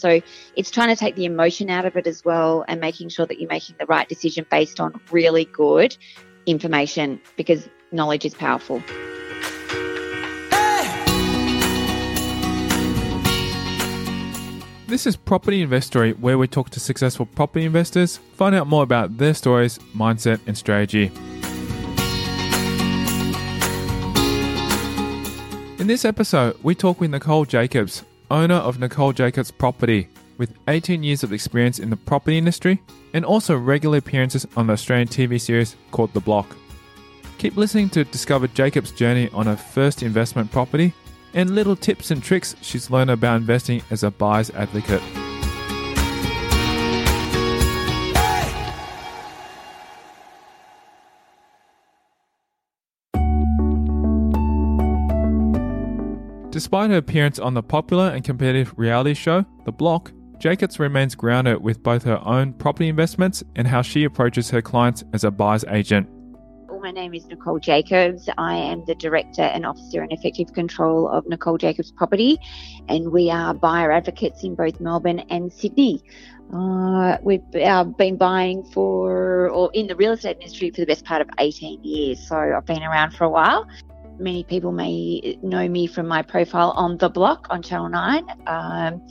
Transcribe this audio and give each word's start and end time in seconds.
So 0.00 0.20
it's 0.56 0.70
trying 0.70 0.88
to 0.88 0.96
take 0.96 1.14
the 1.14 1.26
emotion 1.26 1.68
out 1.68 1.84
of 1.84 1.96
it 1.96 2.06
as 2.06 2.24
well 2.24 2.64
and 2.66 2.80
making 2.80 3.10
sure 3.10 3.26
that 3.26 3.38
you're 3.38 3.50
making 3.50 3.76
the 3.78 3.86
right 3.86 4.08
decision 4.08 4.46
based 4.50 4.80
on 4.80 4.98
really 5.10 5.44
good 5.44 5.96
information 6.46 7.20
because 7.36 7.68
knowledge 7.92 8.24
is 8.24 8.34
powerful. 8.34 8.82
This 14.86 15.06
is 15.06 15.14
Property 15.14 15.62
Investory, 15.62 16.14
where 16.14 16.36
we 16.36 16.48
talk 16.48 16.70
to 16.70 16.80
successful 16.80 17.24
property 17.24 17.64
investors, 17.64 18.16
find 18.34 18.56
out 18.56 18.66
more 18.66 18.82
about 18.82 19.18
their 19.18 19.34
stories, 19.34 19.78
mindset, 19.94 20.40
and 20.48 20.58
strategy. 20.58 21.12
In 25.78 25.86
this 25.86 26.04
episode, 26.04 26.58
we 26.64 26.74
talk 26.74 27.00
with 27.00 27.12
Nicole 27.12 27.44
Jacobs, 27.44 28.02
owner 28.30 28.56
of 28.56 28.78
Nicole 28.78 29.12
Jacobs 29.12 29.50
Property, 29.50 30.08
with 30.38 30.56
18 30.68 31.02
years 31.02 31.22
of 31.22 31.32
experience 31.32 31.78
in 31.78 31.90
the 31.90 31.96
property 31.96 32.38
industry 32.38 32.80
and 33.12 33.24
also 33.24 33.56
regular 33.56 33.98
appearances 33.98 34.46
on 34.56 34.66
the 34.66 34.72
Australian 34.72 35.08
TV 35.08 35.40
series 35.40 35.76
called 35.90 36.12
The 36.14 36.20
Block. 36.20 36.56
Keep 37.38 37.56
listening 37.56 37.90
to 37.90 38.04
discover 38.04 38.46
Jacobs' 38.48 38.92
journey 38.92 39.28
on 39.34 39.46
her 39.46 39.56
first 39.56 40.02
investment 40.02 40.50
property 40.50 40.94
and 41.34 41.54
little 41.54 41.76
tips 41.76 42.10
and 42.10 42.22
tricks 42.22 42.56
she's 42.62 42.90
learned 42.90 43.10
about 43.10 43.36
investing 43.36 43.82
as 43.90 44.02
a 44.02 44.10
buyer's 44.10 44.50
advocate. 44.50 45.02
Despite 56.60 56.90
her 56.90 56.98
appearance 56.98 57.38
on 57.38 57.54
the 57.54 57.62
popular 57.62 58.10
and 58.10 58.22
competitive 58.22 58.74
reality 58.76 59.14
show, 59.14 59.46
The 59.64 59.72
Block, 59.72 60.12
Jacobs 60.38 60.78
remains 60.78 61.14
grounded 61.14 61.62
with 61.62 61.82
both 61.82 62.02
her 62.02 62.20
own 62.22 62.52
property 62.52 62.90
investments 62.90 63.42
and 63.56 63.66
how 63.66 63.80
she 63.80 64.04
approaches 64.04 64.50
her 64.50 64.60
clients 64.60 65.02
as 65.14 65.24
a 65.24 65.30
buyer's 65.30 65.64
agent. 65.70 66.06
My 66.82 66.90
name 66.90 67.14
is 67.14 67.24
Nicole 67.28 67.60
Jacobs. 67.60 68.28
I 68.36 68.56
am 68.56 68.84
the 68.84 68.94
Director 68.94 69.40
and 69.40 69.64
Officer 69.64 70.04
in 70.04 70.12
Effective 70.12 70.52
Control 70.52 71.08
of 71.08 71.26
Nicole 71.26 71.56
Jacobs 71.56 71.92
Property, 71.92 72.38
and 72.90 73.10
we 73.10 73.30
are 73.30 73.54
buyer 73.54 73.90
advocates 73.90 74.44
in 74.44 74.54
both 74.54 74.80
Melbourne 74.80 75.20
and 75.30 75.50
Sydney. 75.50 76.02
Uh, 76.52 77.16
we've 77.22 77.40
uh, 77.54 77.84
been 77.84 78.18
buying 78.18 78.64
for, 78.64 79.48
or 79.48 79.70
in 79.72 79.86
the 79.86 79.96
real 79.96 80.12
estate 80.12 80.36
industry 80.42 80.70
for 80.72 80.82
the 80.82 80.86
best 80.86 81.06
part 81.06 81.22
of 81.22 81.28
18 81.38 81.82
years, 81.82 82.28
so 82.28 82.36
I've 82.36 82.66
been 82.66 82.82
around 82.82 83.12
for 83.12 83.24
a 83.24 83.30
while. 83.30 83.66
Many 84.20 84.44
people 84.44 84.70
may 84.70 85.38
know 85.42 85.66
me 85.66 85.86
from 85.86 86.06
my 86.06 86.20
profile 86.20 86.72
on 86.76 86.98
The 86.98 87.08
Block 87.08 87.46
on 87.48 87.62
Channel 87.62 87.88
9, 87.88 88.24
um, 88.46 89.06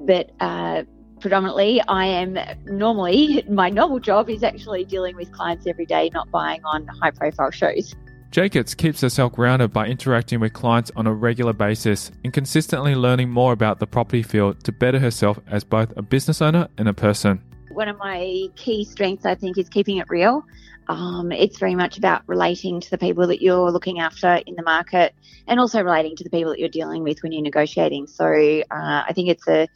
but 0.00 0.32
uh, 0.40 0.82
predominantly 1.20 1.80
I 1.86 2.06
am 2.06 2.36
normally 2.64 3.44
my 3.48 3.70
normal 3.70 4.00
job 4.00 4.28
is 4.28 4.42
actually 4.42 4.84
dealing 4.84 5.14
with 5.14 5.30
clients 5.30 5.68
every 5.68 5.86
day, 5.86 6.10
not 6.12 6.28
buying 6.32 6.64
on 6.64 6.88
high 6.88 7.12
profile 7.12 7.52
shows. 7.52 7.94
Jacobs 8.32 8.74
keeps 8.74 9.00
herself 9.00 9.32
grounded 9.32 9.72
by 9.72 9.86
interacting 9.86 10.40
with 10.40 10.54
clients 10.54 10.90
on 10.96 11.06
a 11.06 11.14
regular 11.14 11.52
basis 11.52 12.10
and 12.24 12.32
consistently 12.32 12.96
learning 12.96 13.30
more 13.30 13.52
about 13.52 13.78
the 13.78 13.86
property 13.86 14.24
field 14.24 14.64
to 14.64 14.72
better 14.72 14.98
herself 14.98 15.38
as 15.46 15.62
both 15.62 15.96
a 15.96 16.02
business 16.02 16.42
owner 16.42 16.66
and 16.78 16.88
a 16.88 16.92
person. 16.92 17.40
One 17.70 17.86
of 17.86 17.96
my 17.98 18.48
key 18.56 18.84
strengths, 18.84 19.24
I 19.24 19.36
think, 19.36 19.56
is 19.56 19.68
keeping 19.68 19.98
it 19.98 20.06
real. 20.08 20.44
Um, 20.88 21.32
it's 21.32 21.58
very 21.58 21.74
much 21.74 21.98
about 21.98 22.22
relating 22.26 22.80
to 22.80 22.90
the 22.90 22.98
people 22.98 23.26
that 23.26 23.42
you're 23.42 23.70
looking 23.70 24.00
after 24.00 24.34
in 24.46 24.54
the 24.54 24.62
market 24.62 25.14
and 25.46 25.60
also 25.60 25.82
relating 25.82 26.16
to 26.16 26.24
the 26.24 26.30
people 26.30 26.50
that 26.50 26.58
you're 26.58 26.68
dealing 26.68 27.02
with 27.02 27.22
when 27.22 27.32
you're 27.32 27.42
negotiating. 27.42 28.06
So 28.06 28.24
uh, 28.26 28.64
I 28.70 29.12
think 29.14 29.28
it's 29.28 29.46
a 29.48 29.68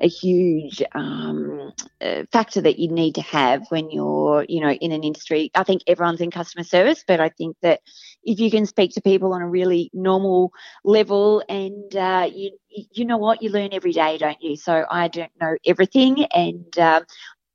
a 0.00 0.08
huge 0.08 0.82
um, 0.94 1.72
uh, 2.00 2.22
factor 2.30 2.60
that 2.60 2.78
you 2.78 2.88
need 2.88 3.16
to 3.16 3.20
have 3.22 3.66
when 3.70 3.90
you're, 3.90 4.44
you 4.48 4.60
know, 4.60 4.70
in 4.70 4.92
an 4.92 5.02
industry. 5.02 5.50
I 5.54 5.64
think 5.64 5.82
everyone's 5.86 6.20
in 6.20 6.30
customer 6.30 6.64
service, 6.64 7.04
but 7.06 7.20
I 7.20 7.30
think 7.30 7.56
that 7.62 7.80
if 8.22 8.38
you 8.38 8.50
can 8.50 8.66
speak 8.66 8.92
to 8.94 9.00
people 9.00 9.32
on 9.32 9.42
a 9.42 9.48
really 9.48 9.90
normal 9.92 10.52
level, 10.84 11.42
and 11.48 11.94
uh, 11.96 12.28
you, 12.32 12.52
you 12.68 13.04
know 13.04 13.16
what, 13.16 13.42
you 13.42 13.50
learn 13.50 13.70
every 13.72 13.92
day, 13.92 14.18
don't 14.18 14.40
you? 14.40 14.56
So 14.56 14.84
I 14.88 15.08
don't 15.08 15.32
know 15.40 15.56
everything, 15.66 16.24
and 16.26 16.78
uh, 16.78 17.00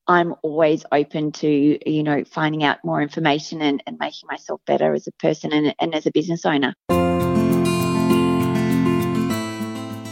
I'm 0.08 0.36
always 0.42 0.86
open 0.92 1.32
to, 1.34 1.90
you 1.90 2.04
know, 2.04 2.24
finding 2.26 2.64
out 2.64 2.84
more 2.84 3.02
information 3.02 3.62
and, 3.62 3.82
and 3.88 3.98
making 4.00 4.28
myself 4.28 4.60
better 4.66 4.94
as 4.94 5.08
a 5.08 5.12
person 5.14 5.54
and, 5.54 5.74
and 5.80 5.96
as 5.96 6.06
a 6.06 6.12
business 6.12 6.46
owner. 6.46 6.74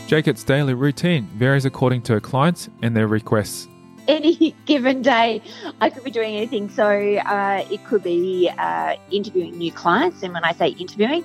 Jacob's 0.08 0.44
daily 0.44 0.74
routine 0.74 1.26
varies 1.36 1.66
according 1.66 2.04
to 2.04 2.14
her 2.14 2.20
clients 2.22 2.70
and 2.82 2.96
their 2.96 3.08
requests. 3.08 3.68
Any 4.08 4.56
given 4.66 5.02
day, 5.02 5.42
I 5.80 5.90
could 5.90 6.04
be 6.04 6.12
doing 6.12 6.36
anything. 6.36 6.70
So 6.70 6.86
uh, 6.86 7.66
it 7.70 7.84
could 7.86 8.04
be 8.04 8.50
uh, 8.58 8.96
interviewing 9.12 9.58
new 9.58 9.72
clients. 9.72 10.24
And 10.24 10.34
when 10.34 10.44
I 10.44 10.54
say 10.54 10.70
interviewing, 10.70 11.24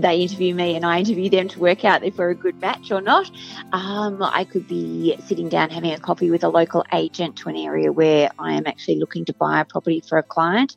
they 0.00 0.20
interview 0.20 0.54
me 0.54 0.76
and 0.76 0.84
I 0.84 1.00
interview 1.00 1.28
them 1.30 1.48
to 1.48 1.58
work 1.58 1.84
out 1.84 2.04
if 2.04 2.18
we're 2.18 2.30
a 2.30 2.34
good 2.34 2.60
match 2.60 2.90
or 2.90 3.00
not. 3.00 3.30
Um, 3.72 4.22
I 4.22 4.44
could 4.44 4.66
be 4.68 5.16
sitting 5.24 5.48
down 5.48 5.70
having 5.70 5.92
a 5.92 5.98
coffee 5.98 6.30
with 6.30 6.44
a 6.44 6.48
local 6.48 6.84
agent 6.92 7.36
to 7.36 7.48
an 7.48 7.56
area 7.56 7.92
where 7.92 8.30
I 8.38 8.54
am 8.54 8.66
actually 8.66 8.96
looking 8.96 9.24
to 9.26 9.32
buy 9.34 9.60
a 9.60 9.64
property 9.64 10.00
for 10.00 10.18
a 10.18 10.22
client, 10.22 10.76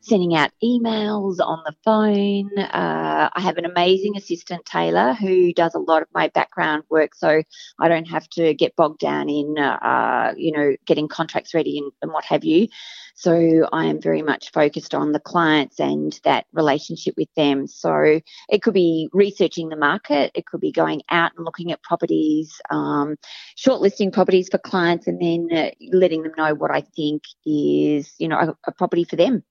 sending 0.00 0.34
out 0.34 0.50
emails 0.62 1.38
on 1.40 1.62
the 1.64 1.74
phone. 1.84 2.58
Uh, 2.58 3.30
I 3.32 3.40
have 3.40 3.58
an 3.58 3.64
amazing 3.64 4.16
assistant, 4.16 4.64
Taylor, 4.64 5.14
who 5.14 5.52
does 5.52 5.74
a 5.74 5.78
lot 5.78 6.02
of 6.02 6.08
my 6.14 6.28
background 6.28 6.84
work, 6.90 7.14
so 7.14 7.42
I 7.78 7.88
don't 7.88 8.06
have 8.06 8.28
to 8.30 8.54
get 8.54 8.76
bogged 8.76 9.00
down 9.00 9.28
in, 9.28 9.58
uh, 9.58 10.34
you 10.36 10.52
know, 10.52 10.76
getting 10.86 11.08
contracts 11.08 11.54
ready 11.54 11.78
and, 11.78 11.92
and 12.02 12.12
what 12.12 12.24
have 12.24 12.44
you. 12.44 12.68
So 13.14 13.68
I 13.72 13.86
am 13.86 14.00
very 14.00 14.22
much 14.22 14.50
focused 14.52 14.94
on 14.94 15.12
the 15.12 15.20
clients 15.20 15.78
and 15.80 16.18
that 16.24 16.46
relationship 16.52 17.14
with 17.16 17.28
them. 17.36 17.66
So 17.66 18.20
it 18.48 18.62
could 18.62 18.74
be 18.74 19.08
researching 19.12 19.68
the 19.68 19.76
market, 19.76 20.32
it 20.34 20.46
could 20.46 20.60
be 20.60 20.72
going 20.72 21.02
out 21.10 21.32
and 21.36 21.44
looking 21.44 21.72
at 21.72 21.82
properties, 21.82 22.60
um, 22.70 23.16
shortlisting 23.56 24.12
properties 24.12 24.48
for 24.50 24.58
clients, 24.58 25.06
and 25.06 25.20
then 25.20 25.48
uh, 25.56 25.70
letting 25.92 26.22
them 26.22 26.32
know 26.36 26.54
what 26.54 26.70
I 26.70 26.82
think 26.96 27.22
is, 27.44 28.12
you 28.18 28.28
know, 28.28 28.38
a, 28.38 28.56
a 28.66 28.72
property 28.72 29.04
for 29.04 29.16
them. 29.16 29.42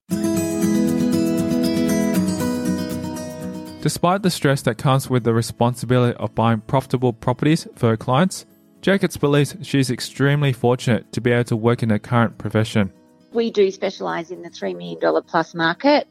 Despite 3.82 4.22
the 4.22 4.30
stress 4.30 4.62
that 4.62 4.78
comes 4.78 5.10
with 5.10 5.24
the 5.24 5.34
responsibility 5.34 6.16
of 6.18 6.34
buying 6.36 6.60
profitable 6.60 7.12
properties 7.12 7.66
for 7.74 7.88
her 7.88 7.96
clients, 7.96 8.46
Jacobs 8.80 9.16
believes 9.16 9.56
she 9.62 9.80
is 9.80 9.90
extremely 9.90 10.52
fortunate 10.52 11.12
to 11.12 11.20
be 11.20 11.32
able 11.32 11.44
to 11.44 11.56
work 11.56 11.82
in 11.82 11.90
her 11.90 11.98
current 11.98 12.38
profession 12.38 12.92
we 13.34 13.50
do 13.50 13.70
specialise 13.70 14.30
in 14.30 14.42
the 14.42 14.50
$3 14.50 14.76
million 14.76 15.22
plus 15.26 15.54
market. 15.54 16.08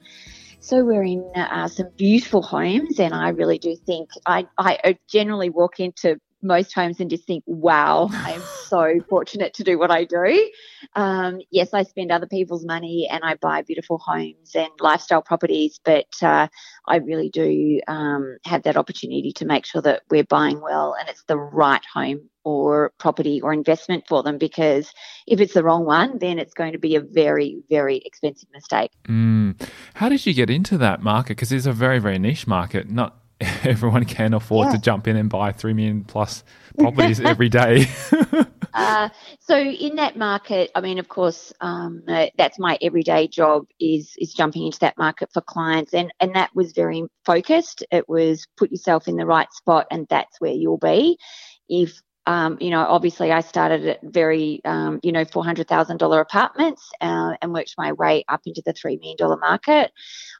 So 0.59 0.85
we're 0.85 1.03
in 1.03 1.23
uh, 1.35 1.67
some 1.67 1.87
beautiful 1.97 2.43
homes, 2.43 2.99
and 2.99 3.15
I 3.15 3.29
really 3.29 3.57
do 3.57 3.75
think 3.75 4.09
I, 4.27 4.47
I 4.59 4.97
generally 5.09 5.49
walk 5.49 5.79
into 5.79 6.19
most 6.41 6.73
homes 6.73 6.99
and 6.99 7.09
just 7.09 7.25
think, 7.25 7.43
wow, 7.45 8.09
I 8.11 8.33
am 8.33 8.41
so 8.65 8.99
fortunate 9.09 9.53
to 9.55 9.63
do 9.63 9.77
what 9.77 9.91
I 9.91 10.05
do. 10.05 10.51
Um, 10.95 11.39
yes, 11.51 11.73
I 11.73 11.83
spend 11.83 12.11
other 12.11 12.27
people's 12.27 12.65
money 12.65 13.07
and 13.11 13.23
I 13.23 13.35
buy 13.35 13.61
beautiful 13.61 13.97
homes 13.97 14.55
and 14.55 14.69
lifestyle 14.79 15.21
properties, 15.21 15.79
but 15.83 16.07
uh, 16.21 16.47
I 16.87 16.97
really 16.97 17.29
do 17.29 17.81
um, 17.87 18.37
have 18.45 18.63
that 18.63 18.77
opportunity 18.77 19.31
to 19.33 19.45
make 19.45 19.65
sure 19.65 19.81
that 19.81 20.03
we're 20.09 20.23
buying 20.23 20.61
well 20.61 20.95
and 20.99 21.09
it's 21.09 21.23
the 21.27 21.37
right 21.37 21.83
home 21.93 22.29
or 22.43 22.91
property 22.97 23.39
or 23.41 23.53
investment 23.53 24.03
for 24.07 24.23
them 24.23 24.37
because 24.37 24.91
if 25.27 25.39
it's 25.39 25.53
the 25.53 25.63
wrong 25.63 25.85
one, 25.85 26.17
then 26.19 26.39
it's 26.39 26.53
going 26.53 26.71
to 26.71 26.79
be 26.79 26.95
a 26.95 27.01
very, 27.01 27.61
very 27.69 27.97
expensive 27.97 28.49
mistake. 28.53 28.91
Mm. 29.07 29.61
How 29.95 30.09
did 30.09 30.25
you 30.25 30.33
get 30.33 30.49
into 30.49 30.77
that 30.79 31.01
market? 31.01 31.37
Because 31.37 31.51
it's 31.51 31.65
a 31.65 31.71
very, 31.71 31.99
very 31.99 32.17
niche 32.17 32.47
market. 32.47 32.89
Not 32.89 33.20
everyone 33.63 34.05
can 34.05 34.33
afford 34.33 34.67
yeah. 34.67 34.73
to 34.73 34.77
jump 34.79 35.07
in 35.07 35.15
and 35.15 35.29
buy 35.29 35.51
3 35.51 35.73
million 35.73 36.03
plus 36.03 36.43
properties 36.77 37.19
every 37.25 37.49
day. 37.49 37.87
uh, 38.73 39.09
so 39.39 39.57
in 39.57 39.95
that 39.95 40.17
market, 40.17 40.71
I 40.75 40.81
mean, 40.81 40.99
of 40.99 41.09
course, 41.09 41.51
um, 41.61 42.03
uh, 42.07 42.27
that's 42.37 42.59
my 42.59 42.77
everyday 42.81 43.27
job 43.27 43.65
is 43.79 44.13
is 44.17 44.33
jumping 44.33 44.65
into 44.65 44.79
that 44.79 44.97
market 44.97 45.29
for 45.33 45.41
clients, 45.41 45.93
and 45.93 46.13
and 46.19 46.35
that 46.35 46.51
was 46.55 46.71
very 46.73 47.03
focused. 47.25 47.83
It 47.91 48.07
was 48.07 48.45
put 48.57 48.71
yourself 48.71 49.07
in 49.07 49.15
the 49.15 49.25
right 49.25 49.51
spot, 49.53 49.87
and 49.91 50.07
that's 50.09 50.39
where 50.39 50.53
you'll 50.53 50.77
be. 50.77 51.17
If 51.69 52.01
um, 52.27 52.57
you 52.61 52.69
know, 52.69 52.81
obviously 52.81 53.31
I 53.31 53.41
started 53.41 53.87
at 53.87 53.99
very, 54.03 54.61
um, 54.63 54.99
you 55.01 55.11
know, 55.11 55.25
$400,000 55.25 56.21
apartments 56.21 56.91
uh, 57.01 57.33
and 57.41 57.53
worked 57.53 57.73
my 57.77 57.93
way 57.93 58.23
up 58.29 58.41
into 58.45 58.61
the 58.65 58.73
$3 58.73 58.99
million 58.99 59.39
market. 59.39 59.91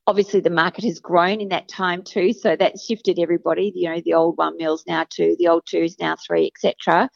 Obviously, 0.06 0.42
the 0.42 0.50
market 0.50 0.84
has 0.84 1.00
grown 1.00 1.42
in 1.42 1.50
that 1.50 1.68
time 1.68 2.04
too, 2.04 2.34
so 2.34 2.56
that 2.56 2.80
shifted 2.80 3.18
everybody. 3.20 3.72
You 3.74 3.90
know, 3.90 4.02
the 4.04 4.14
old 4.14 4.38
one 4.38 4.58
mills 4.58 4.84
now 4.88 5.06
two, 5.10 5.36
the 5.40 5.48
old 5.48 5.64
two 5.66 5.80
is 5.80 6.00
now 6.00 6.16
three, 6.16 6.52
etc. 6.56 7.10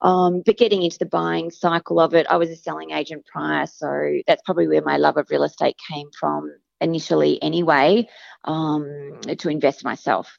Um, 0.00 0.42
but 0.44 0.58
getting 0.58 0.82
into 0.82 0.98
the 0.98 1.06
buying 1.06 1.50
cycle 1.50 2.00
of 2.00 2.14
it, 2.14 2.26
I 2.28 2.36
was 2.36 2.50
a 2.50 2.56
selling 2.56 2.90
agent 2.90 3.26
prior, 3.26 3.66
so 3.66 4.20
that's 4.26 4.42
probably 4.44 4.68
where 4.68 4.82
my 4.82 4.96
love 4.96 5.16
of 5.16 5.30
real 5.30 5.44
estate 5.44 5.76
came 5.90 6.08
from 6.18 6.50
initially, 6.80 7.42
anyway, 7.42 8.08
um, 8.44 9.12
to 9.38 9.48
invest 9.48 9.84
myself. 9.84 10.38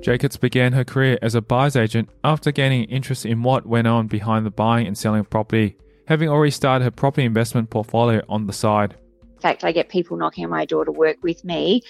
Jacobs 0.00 0.38
began 0.38 0.72
her 0.72 0.84
career 0.84 1.18
as 1.20 1.34
a 1.34 1.42
buyer's 1.42 1.76
agent 1.76 2.08
after 2.24 2.50
gaining 2.50 2.84
interest 2.84 3.26
in 3.26 3.42
what 3.42 3.66
went 3.66 3.86
on 3.86 4.06
behind 4.06 4.46
the 4.46 4.50
buying 4.50 4.86
and 4.86 4.96
selling 4.96 5.20
of 5.20 5.28
property, 5.28 5.76
having 6.06 6.28
already 6.28 6.50
started 6.50 6.84
her 6.84 6.90
property 6.90 7.24
investment 7.24 7.68
portfolio 7.68 8.22
on 8.28 8.46
the 8.46 8.52
side. 8.52 8.94
In 9.34 9.40
fact, 9.40 9.62
I 9.62 9.72
get 9.72 9.90
people 9.90 10.16
knocking 10.16 10.44
on 10.44 10.50
my 10.50 10.64
door 10.64 10.84
to 10.84 10.92
work 10.92 11.18
with 11.22 11.44
me 11.44 11.82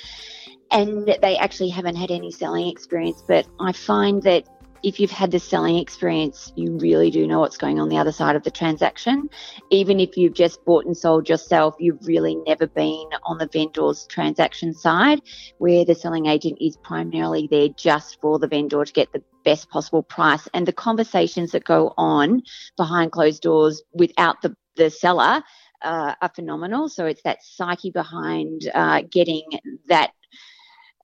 and 0.71 1.07
they 1.21 1.37
actually 1.37 1.69
haven't 1.69 1.97
had 1.97 2.11
any 2.11 2.31
selling 2.31 2.69
experience, 2.69 3.23
but 3.27 3.47
I 3.59 3.73
find 3.73 4.23
that 4.23 4.45
if 4.83 5.01
you've 5.01 5.11
had 5.11 5.31
the 5.31 5.39
selling 5.39 5.77
experience, 5.77 6.53
you 6.57 6.79
really 6.79 7.11
do 7.11 7.27
know 7.27 7.41
what's 7.41 7.57
going 7.57 7.79
on 7.79 7.89
the 7.89 7.99
other 7.99 8.13
side 8.13 8.37
of 8.37 8.43
the 8.43 8.51
transaction. 8.51 9.29
Even 9.71 10.01
if 10.01 10.17
you've 10.17 10.35
just 10.35 10.65
bought 10.65 10.87
and 10.87 10.97
sold 10.97 11.29
yourself, 11.29 11.75
you've 11.79 12.07
really 12.07 12.37
never 12.47 12.67
been 12.67 13.09
on 13.25 13.39
the 13.39 13.47
vendor's 13.47 14.07
transaction 14.07 14.73
side, 14.73 15.21
where 15.59 15.85
the 15.85 15.95
selling 15.95 16.27
agent 16.27 16.59
is 16.61 16.77
primarily 16.79 17.49
there 17.51 17.69
just 17.69 18.21
for 18.21 18.39
the 18.39 18.49
vendor 18.49 18.85
to 18.85 18.93
get 18.93 19.13
the 19.13 19.23
best 19.45 19.69
possible 19.71 20.03
price. 20.03 20.49
And 20.55 20.67
the 20.67 20.73
conversations 20.73 21.53
that 21.53 21.65
go 21.65 21.95
on 21.97 22.43
behind 22.77 23.13
closed 23.13 23.43
doors 23.43 23.83
without 23.93 24.43
the, 24.43 24.57
the 24.77 24.91
seller 24.91 25.43
uh, 25.83 26.15
are 26.21 26.31
phenomenal. 26.35 26.89
So 26.89 27.07
it's 27.07 27.23
that 27.23 27.43
psyche 27.43 27.91
behind 27.91 28.71
uh, 28.75 29.03
getting 29.11 29.45
that 29.89 30.13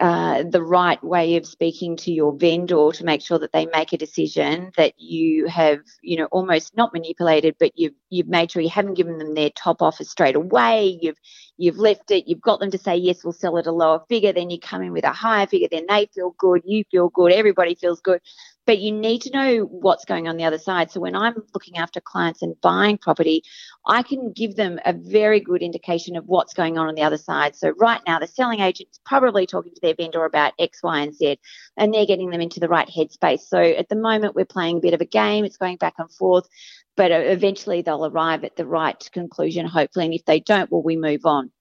uh, 0.01 0.45
the 0.51 0.63
right 0.63 1.03
way 1.03 1.37
of 1.37 1.47
speaking 1.47 1.97
to 1.97 2.13
your 2.13 2.37
vendor 2.37 2.91
to 2.93 3.05
make 3.05 3.23
sure 3.23 3.39
that 3.39 3.53
they 3.53 3.67
make 3.67 3.93
a 3.95 3.99
decision 3.99 4.71
that 4.77 4.93
you 4.99 5.47
have, 5.47 5.81
you 6.03 6.19
know, 6.19 6.27
almost 6.27 6.77
not 6.77 6.93
manipulated, 6.93 7.57
but 7.59 7.73
you've 7.77 7.95
you've 8.11 8.29
made 8.29 8.51
sure 8.51 8.61
you 8.63 8.69
haven't 8.69 8.95
given 8.95 9.19
them 9.19 9.35
their 9.35 9.51
top 9.51 9.83
offer 9.83 10.05
straight 10.05 10.37
away. 10.37 10.99
You've 11.01 11.19
you've 11.57 11.79
left 11.79 12.11
it. 12.11 12.29
You've 12.29 12.43
got 12.43 12.61
them 12.61 12.73
to 12.73 12.79
say 12.79 12.97
yes, 12.97 13.25
we'll 13.25 13.33
sell 13.33 13.57
it 13.57 13.67
a 13.67 13.73
lower 13.73 14.03
figure. 14.09 14.35
Then 14.35 14.51
you 14.51 14.61
come 14.61 14.83
in 14.83 14.93
with 14.93 15.05
a 15.05 15.13
higher 15.13 15.47
figure. 15.47 15.69
Then 15.71 15.87
they 15.89 16.09
feel 16.15 16.35
good. 16.39 16.63
You 16.67 16.85
feel 16.91 17.09
good. 17.09 17.33
Everybody 17.33 17.75
feels 17.75 18.01
good 18.03 18.21
but 18.67 18.81
you 18.81 18.91
need 18.93 19.23
to 19.23 19.31
know 19.31 19.61
what's 19.61 20.05
going 20.05 20.27
on 20.27 20.37
the 20.37 20.45
other 20.45 20.59
side. 20.59 20.91
So 20.91 21.01
when 21.01 21.15
I'm 21.15 21.45
looking 21.55 21.79
after 21.79 22.01
clients 22.01 22.43
and 22.43 22.61
buying 22.61 22.99
property, 22.99 23.45
I 23.87 24.03
can 24.03 24.33
give 24.33 24.57
them 24.57 24.81
a 24.85 24.93
very 24.93 25.41
good 25.41 25.63
indication 25.63 26.17
of 26.17 26.27
what's 26.27 26.53
going 26.53 26.77
on 26.77 26.89
on 26.89 26.97
the 26.97 27.03
other 27.03 27.17
side. 27.17 27.55
So 27.55 27.71
right 27.79 28.01
now, 28.07 28.19
the 28.19 28.27
selling 28.27 28.61
agent's 28.61 29.01
probably 29.05 29.47
talking 29.47 29.73
to 29.73 29.81
their 29.81 29.95
vendor 29.95 30.25
about 30.25 30.53
X, 30.59 30.83
Y, 30.83 31.01
and 31.01 31.15
Z, 31.15 31.39
and 31.77 31.95
they're 31.95 32.07
getting 32.07 32.31
them 32.31 32.41
into 32.41 32.59
the 32.59 32.69
right 32.69 32.89
headspace. 32.89 33.41
So 33.41 33.59
at 33.59 33.89
the 33.89 33.97
moment, 33.97 34.35
we're 34.35 34.45
playing 34.45 34.79
a 34.79 34.81
bit 34.81 34.95
of 34.95 35.01
a 35.01 35.07
game. 35.07 35.45
It's 35.45 35.57
going 35.57 35.77
back 35.77 35.95
and 35.99 36.11
forth, 36.11 36.49
but 36.97 37.13
eventually 37.13 37.83
they'll 37.83 38.07
arrive 38.07 38.43
at 38.43 38.57
the 38.57 38.67
right 38.67 39.09
conclusion, 39.13 39.67
hopefully. 39.67 40.07
And 40.07 40.15
if 40.15 40.25
they 40.25 40.41
don't, 40.41 40.71
well, 40.71 40.83
we 40.83 40.97
move 40.97 41.25
on. 41.25 41.53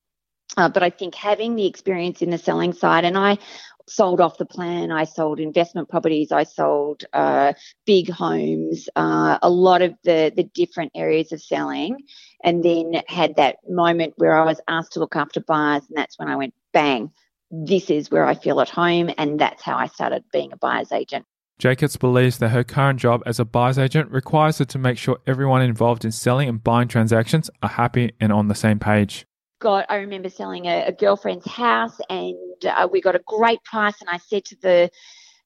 Uh, 0.57 0.69
but 0.69 0.83
I 0.83 0.89
think 0.89 1.15
having 1.15 1.55
the 1.55 1.65
experience 1.65 2.21
in 2.21 2.29
the 2.29 2.37
selling 2.37 2.73
side, 2.73 3.03
and 3.03 3.17
I 3.17 3.37
sold 3.87 4.21
off 4.21 4.37
the 4.37 4.45
plan. 4.45 4.91
I 4.91 5.03
sold 5.03 5.39
investment 5.39 5.89
properties. 5.89 6.31
I 6.31 6.43
sold 6.43 7.03
uh, 7.13 7.53
big 7.85 8.09
homes, 8.09 8.89
uh, 8.95 9.37
a 9.41 9.49
lot 9.49 9.81
of 9.81 9.95
the 10.03 10.31
the 10.35 10.43
different 10.43 10.91
areas 10.95 11.31
of 11.31 11.41
selling, 11.41 11.97
and 12.43 12.63
then 12.63 13.01
had 13.07 13.35
that 13.35 13.57
moment 13.69 14.13
where 14.17 14.35
I 14.35 14.45
was 14.45 14.61
asked 14.67 14.93
to 14.93 14.99
look 14.99 15.15
after 15.15 15.41
buyers, 15.41 15.83
and 15.87 15.97
that's 15.97 16.17
when 16.17 16.27
I 16.27 16.35
went 16.35 16.53
bang. 16.73 17.11
This 17.51 17.89
is 17.89 18.09
where 18.09 18.25
I 18.25 18.35
feel 18.35 18.59
at 18.61 18.69
home, 18.69 19.11
and 19.17 19.39
that's 19.39 19.61
how 19.61 19.77
I 19.77 19.87
started 19.87 20.23
being 20.31 20.51
a 20.51 20.57
buyer's 20.57 20.91
agent. 20.91 21.25
Jacobs 21.57 21.95
believes 21.95 22.39
that 22.39 22.49
her 22.49 22.65
current 22.65 22.99
job 22.99 23.23
as 23.25 23.39
a 23.39 23.45
buyer's 23.45 23.77
agent 23.77 24.11
requires 24.11 24.57
her 24.57 24.65
to 24.65 24.77
make 24.77 24.97
sure 24.97 25.19
everyone 25.25 25.61
involved 25.61 26.03
in 26.03 26.11
selling 26.11 26.49
and 26.49 26.61
buying 26.61 26.89
transactions 26.89 27.49
are 27.63 27.69
happy 27.69 28.11
and 28.19 28.33
on 28.33 28.49
the 28.49 28.55
same 28.55 28.77
page 28.77 29.25
got, 29.65 29.87
I 29.89 29.95
remember 29.95 30.29
selling 30.29 30.67
a, 30.67 30.85
a 30.85 30.91
girlfriend's 30.91 31.47
house 31.47 31.99
and 32.07 32.37
uh, 32.69 32.87
we 32.91 33.01
got 33.01 33.15
a 33.15 33.21
great 33.25 33.63
price. 33.63 33.99
And 33.99 34.09
I 34.11 34.17
said 34.17 34.45
to 34.45 34.55
the, 34.61 34.91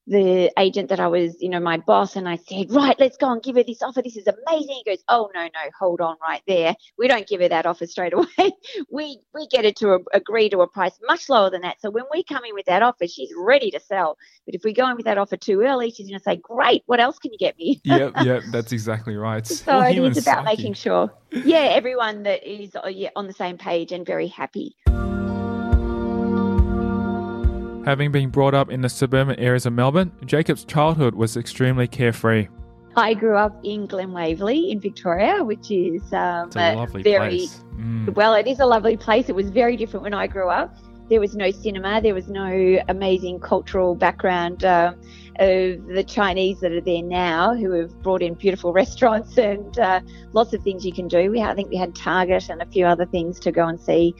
the 0.06 0.50
agent 0.58 0.88
that 0.88 1.00
I 1.00 1.06
was, 1.08 1.36
you 1.40 1.48
know, 1.48 1.60
my 1.60 1.76
boss, 1.76 2.16
and 2.16 2.28
I 2.28 2.36
said, 2.36 2.70
right, 2.70 2.98
let's 2.98 3.16
go 3.16 3.30
and 3.30 3.42
give 3.42 3.56
her 3.56 3.62
this 3.62 3.82
offer. 3.82 4.02
This 4.02 4.16
is 4.16 4.26
amazing. 4.26 4.82
He 4.84 4.90
goes, 4.90 5.02
oh 5.08 5.30
no, 5.34 5.42
no, 5.42 5.70
hold 5.78 6.00
on 6.00 6.16
right 6.20 6.42
there. 6.46 6.74
We 6.98 7.08
don't 7.08 7.26
give 7.26 7.40
her 7.40 7.48
that 7.48 7.66
offer 7.66 7.86
straight 7.86 8.12
away. 8.14 8.52
we 8.90 9.18
we 9.34 9.46
get 9.48 9.64
her 9.64 9.72
to 9.72 9.94
a, 9.94 9.98
agree 10.12 10.48
to 10.50 10.60
a 10.60 10.66
price 10.66 10.98
much 11.06 11.28
lower 11.28 11.50
than 11.50 11.62
that. 11.62 11.80
So 11.80 11.90
when 11.90 12.04
we 12.12 12.24
come 12.24 12.44
in 12.44 12.54
with 12.54 12.66
that 12.66 12.82
offer, 12.82 13.06
she's 13.06 13.30
ready 13.36 13.70
to 13.70 13.80
sell. 13.80 14.16
But 14.46 14.54
if 14.54 14.62
we 14.64 14.72
go 14.72 14.88
in 14.88 14.96
with 14.96 15.04
that 15.04 15.18
offer 15.18 15.36
too 15.36 15.60
early, 15.62 15.90
she's 15.90 16.08
going 16.08 16.18
to 16.18 16.24
say, 16.24 16.36
great, 16.36 16.82
what 16.86 17.00
else 17.00 17.18
can 17.18 17.32
you 17.32 17.38
get 17.38 17.56
me? 17.58 17.80
yep, 17.84 18.12
yep, 18.22 18.42
that's 18.50 18.72
exactly 18.72 19.16
right. 19.16 19.46
so 19.46 19.80
it 19.80 19.96
is 19.96 20.18
about 20.18 20.44
psyche. 20.44 20.56
making 20.56 20.74
sure, 20.74 21.12
yeah, 21.30 21.58
everyone 21.58 22.24
that 22.24 22.48
is 22.48 22.74
uh, 22.74 22.90
on 23.16 23.26
the 23.26 23.32
same 23.32 23.58
page 23.58 23.92
and 23.92 24.06
very 24.06 24.26
happy. 24.26 24.76
Having 27.84 28.12
been 28.12 28.28
brought 28.28 28.54
up 28.54 28.70
in 28.70 28.82
the 28.82 28.90
suburban 28.90 29.36
areas 29.38 29.64
of 29.64 29.72
Melbourne, 29.72 30.12
Jacob's 30.26 30.64
childhood 30.64 31.14
was 31.14 31.36
extremely 31.36 31.88
carefree. 31.88 32.48
I 32.96 33.14
grew 33.14 33.36
up 33.36 33.58
in 33.62 33.86
Glen 33.86 34.12
Waverley 34.12 34.70
in 34.70 34.80
Victoria, 34.80 35.42
which 35.42 35.70
is 35.70 36.02
um, 36.12 36.50
a 36.56 36.74
lovely 36.74 37.02
very 37.02 37.28
place. 37.38 37.64
Mm. 37.76 38.14
well. 38.14 38.34
It 38.34 38.46
is 38.46 38.60
a 38.60 38.66
lovely 38.66 38.96
place. 38.96 39.28
It 39.28 39.34
was 39.34 39.48
very 39.48 39.76
different 39.76 40.02
when 40.02 40.12
I 40.12 40.26
grew 40.26 40.50
up. 40.50 40.76
There 41.08 41.20
was 41.20 41.34
no 41.34 41.50
cinema. 41.50 42.00
There 42.02 42.14
was 42.14 42.28
no 42.28 42.78
amazing 42.88 43.40
cultural 43.40 43.94
background 43.94 44.64
uh, 44.64 44.92
of 45.38 45.86
the 45.86 46.04
Chinese 46.06 46.60
that 46.60 46.72
are 46.72 46.80
there 46.80 47.02
now, 47.02 47.54
who 47.54 47.70
have 47.72 48.02
brought 48.02 48.22
in 48.22 48.34
beautiful 48.34 48.72
restaurants 48.82 49.38
and 49.38 49.78
uh, 49.78 50.00
lots 50.32 50.52
of 50.52 50.62
things 50.62 50.84
you 50.84 50.92
can 50.92 51.08
do. 51.08 51.30
We 51.30 51.40
I 51.40 51.54
think 51.54 51.70
we 51.70 51.76
had 51.76 51.94
Target 51.94 52.50
and 52.50 52.60
a 52.60 52.66
few 52.66 52.84
other 52.84 53.06
things 53.06 53.40
to 53.40 53.52
go 53.52 53.66
and 53.66 53.80
see 53.80 54.14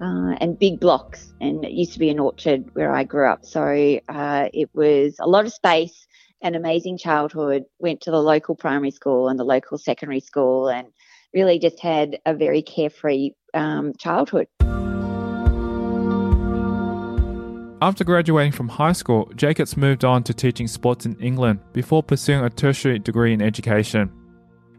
uh, 0.00 0.36
and 0.40 0.58
big 0.58 0.80
blocks. 0.80 1.32
And 1.40 1.64
it 1.64 1.72
used 1.72 1.92
to 1.94 1.98
be 1.98 2.10
an 2.10 2.18
orchard 2.18 2.74
where 2.74 2.94
I 2.94 3.04
grew 3.04 3.28
up. 3.30 3.44
So 3.44 3.62
uh, 4.08 4.48
it 4.52 4.70
was 4.74 5.16
a 5.20 5.28
lot 5.28 5.46
of 5.46 5.52
space, 5.52 6.06
an 6.42 6.54
amazing 6.54 6.98
childhood. 6.98 7.64
Went 7.78 8.02
to 8.02 8.10
the 8.10 8.22
local 8.22 8.54
primary 8.54 8.90
school 8.90 9.28
and 9.28 9.38
the 9.38 9.44
local 9.44 9.78
secondary 9.78 10.20
school 10.20 10.68
and 10.68 10.88
really 11.34 11.58
just 11.58 11.80
had 11.80 12.18
a 12.24 12.34
very 12.34 12.62
carefree 12.62 13.30
um, 13.54 13.92
childhood. 13.98 14.48
After 17.82 18.04
graduating 18.04 18.52
from 18.52 18.68
high 18.68 18.92
school, 18.92 19.30
Jacobs 19.36 19.76
moved 19.76 20.02
on 20.02 20.22
to 20.24 20.32
teaching 20.32 20.66
sports 20.66 21.04
in 21.04 21.14
England 21.20 21.60
before 21.74 22.02
pursuing 22.02 22.42
a 22.42 22.48
tertiary 22.48 22.98
degree 22.98 23.34
in 23.34 23.42
education. 23.42 24.10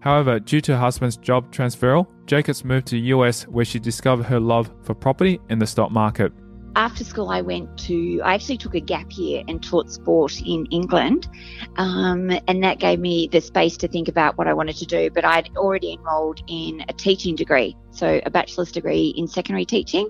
However, 0.08 0.40
due 0.40 0.62
to 0.62 0.72
her 0.72 0.80
husband's 0.80 1.18
job 1.18 1.52
transferal, 1.52 2.08
Jacobs 2.28 2.64
moved 2.64 2.88
to 2.88 2.96
the 2.96 3.08
US 3.08 3.46
where 3.46 3.66
she 3.66 3.78
discovered 3.78 4.24
her 4.24 4.40
love 4.40 4.72
for 4.84 4.96
property 4.96 5.38
and 5.50 5.62
the 5.62 5.68
stock 5.68 5.92
market. 5.92 6.32
After 6.78 7.04
school, 7.04 7.28
I 7.28 7.42
went 7.42 7.78
to, 7.80 8.22
I 8.24 8.36
actually 8.36 8.58
took 8.58 8.74
a 8.74 8.80
gap 8.80 9.18
year 9.18 9.44
and 9.50 9.62
taught 9.62 9.92
sport 9.92 10.40
in 10.40 10.66
England. 10.68 11.28
Um, 11.76 12.32
and 12.48 12.64
that 12.64 12.80
gave 12.80 13.02
me 13.02 13.28
the 13.30 13.42
space 13.42 13.76
to 13.76 13.90
think 13.90 14.08
about 14.08 14.38
what 14.38 14.48
I 14.48 14.54
wanted 14.54 14.78
to 14.78 14.86
do. 14.86 15.10
But 15.10 15.26
I'd 15.26 15.50
already 15.58 15.92
enrolled 15.96 16.42
in 16.48 16.86
a 16.88 16.94
teaching 16.94 17.36
degree, 17.36 17.76
so 17.92 18.22
a 18.26 18.30
bachelor's 18.30 18.72
degree 18.72 19.14
in 19.18 19.28
secondary 19.28 19.66
teaching. 19.66 20.10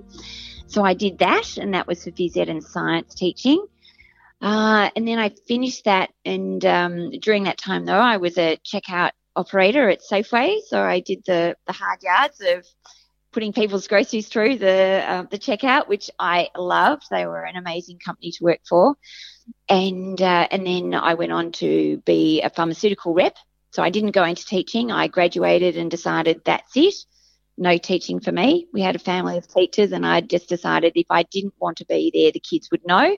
So 0.67 0.83
I 0.83 0.93
did 0.93 1.17
that, 1.17 1.57
and 1.57 1.73
that 1.73 1.87
was 1.87 2.03
for 2.03 2.11
phys 2.11 2.37
ed 2.37 2.49
and 2.49 2.63
science 2.63 3.15
teaching. 3.15 3.65
Uh, 4.43 4.91
and 4.95 5.07
then 5.07 5.17
I 5.17 5.29
finished 5.47 5.85
that, 5.85 6.11
and 6.23 6.63
um, 6.63 7.09
during 7.19 7.45
that 7.45 7.57
time, 7.57 7.85
though, 7.85 7.93
I 7.93 8.17
was 8.17 8.37
a 8.37 8.57
checkout 8.57 9.13
operator 9.37 9.87
at 9.89 10.01
Safeway, 10.01 10.59
so 10.67 10.81
I 10.81 10.99
did 10.99 11.23
the 11.25 11.55
the 11.65 11.73
hard 11.73 12.01
yards 12.01 12.41
of 12.41 12.65
putting 13.31 13.53
people's 13.53 13.87
groceries 13.87 14.27
through 14.27 14.57
the 14.57 15.03
uh, 15.07 15.23
the 15.29 15.37
checkout, 15.37 15.87
which 15.87 16.09
I 16.17 16.49
loved. 16.57 17.03
They 17.11 17.25
were 17.25 17.43
an 17.43 17.55
amazing 17.55 17.99
company 17.99 18.31
to 18.31 18.43
work 18.43 18.61
for, 18.67 18.95
and 19.69 20.19
uh, 20.21 20.47
and 20.49 20.65
then 20.65 20.93
I 20.93 21.13
went 21.13 21.31
on 21.31 21.51
to 21.53 22.01
be 22.05 22.41
a 22.41 22.49
pharmaceutical 22.49 23.13
rep. 23.13 23.35
So 23.71 23.83
I 23.83 23.91
didn't 23.91 24.11
go 24.11 24.23
into 24.23 24.45
teaching. 24.45 24.91
I 24.91 25.07
graduated 25.07 25.77
and 25.77 25.91
decided 25.91 26.41
that's 26.45 26.75
it. 26.75 26.95
No 27.59 27.77
teaching 27.77 28.19
for 28.19 28.31
me. 28.31 28.67
We 28.73 28.81
had 28.81 28.95
a 28.95 28.99
family 28.99 29.37
of 29.37 29.47
teachers, 29.47 29.91
and 29.91 30.05
I 30.05 30.21
just 30.21 30.49
decided 30.49 30.93
if 30.95 31.07
I 31.09 31.23
didn't 31.23 31.53
want 31.59 31.77
to 31.77 31.85
be 31.85 32.11
there, 32.13 32.31
the 32.31 32.39
kids 32.39 32.69
would 32.71 32.85
know. 32.85 33.15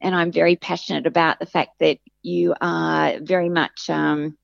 And 0.00 0.14
I'm 0.16 0.32
very 0.32 0.56
passionate 0.56 1.06
about 1.06 1.38
the 1.38 1.46
fact 1.46 1.78
that 1.78 1.98
you 2.22 2.54
are 2.60 3.18
very 3.20 3.48
much 3.48 3.88
um, 3.88 4.36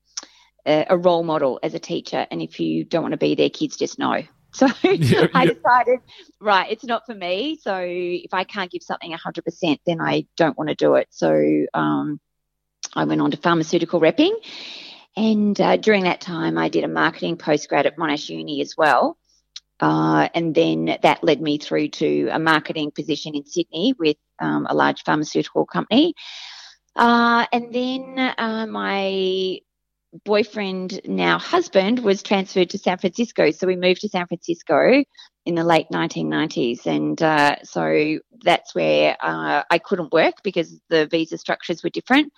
a, 0.65 0.97
role 0.97 1.23
model 1.23 1.59
as 1.63 1.73
a 1.73 1.79
teacher. 1.79 2.25
And 2.29 2.41
if 2.41 2.59
you 2.59 2.83
don't 2.83 3.01
want 3.01 3.13
to 3.13 3.17
be 3.17 3.35
there, 3.35 3.49
kids 3.49 3.77
just 3.77 3.99
know. 3.99 4.23
So 4.51 4.65
yeah, 4.81 5.27
I 5.35 5.43
yeah. 5.43 5.53
decided, 5.53 5.99
right, 6.41 6.71
it's 6.71 6.83
not 6.83 7.05
for 7.05 7.13
me. 7.13 7.59
So 7.61 7.85
if 7.85 8.33
I 8.33 8.45
can't 8.45 8.71
give 8.71 8.81
something 8.81 9.13
100%, 9.13 9.79
then 9.85 10.01
I 10.01 10.25
don't 10.37 10.57
want 10.57 10.69
to 10.69 10.75
do 10.75 10.95
it. 10.95 11.07
So 11.11 11.67
um, 11.75 12.19
I 12.95 13.03
went 13.03 13.21
on 13.21 13.29
to 13.29 13.37
pharmaceutical 13.37 14.01
repping. 14.01 14.33
And 15.15 15.61
uh, 15.61 15.77
during 15.77 16.05
that 16.05 16.19
time, 16.19 16.57
I 16.57 16.69
did 16.69 16.83
a 16.83 16.87
marketing 16.87 17.37
postgrad 17.37 17.85
at 17.85 17.97
Monash 17.97 18.27
Uni 18.29 18.61
as 18.61 18.75
well. 18.75 19.19
Uh, 19.79 20.27
and 20.33 20.53
then 20.55 20.97
that 21.03 21.23
led 21.23 21.41
me 21.41 21.57
through 21.59 21.89
to 21.89 22.29
a 22.31 22.39
marketing 22.39 22.89
position 22.89 23.35
in 23.35 23.45
Sydney 23.45 23.93
with 23.97 24.17
um, 24.39 24.65
a 24.69 24.73
large 24.73 25.03
pharmaceutical 25.03 25.65
company. 25.65 26.15
Uh, 26.95 27.45
and 27.53 27.73
then 27.73 28.33
uh, 28.37 28.65
my 28.67 29.59
boyfriend, 30.25 31.01
now 31.05 31.39
husband, 31.39 31.99
was 31.99 32.23
transferred 32.23 32.71
to 32.71 32.77
San 32.77 32.97
Francisco. 32.97 33.51
So 33.51 33.67
we 33.67 33.75
moved 33.75 34.01
to 34.01 34.09
San 34.09 34.27
Francisco 34.27 35.03
in 35.45 35.55
the 35.55 35.63
late 35.63 35.87
1990s, 35.93 36.85
and 36.85 37.21
uh, 37.21 37.55
so 37.63 38.19
that's 38.43 38.75
where 38.75 39.15
uh, 39.21 39.63
I 39.69 39.77
couldn't 39.79 40.11
work 40.11 40.35
because 40.43 40.79
the 40.89 41.07
visa 41.07 41.37
structures 41.37 41.83
were 41.83 41.89
different. 41.89 42.33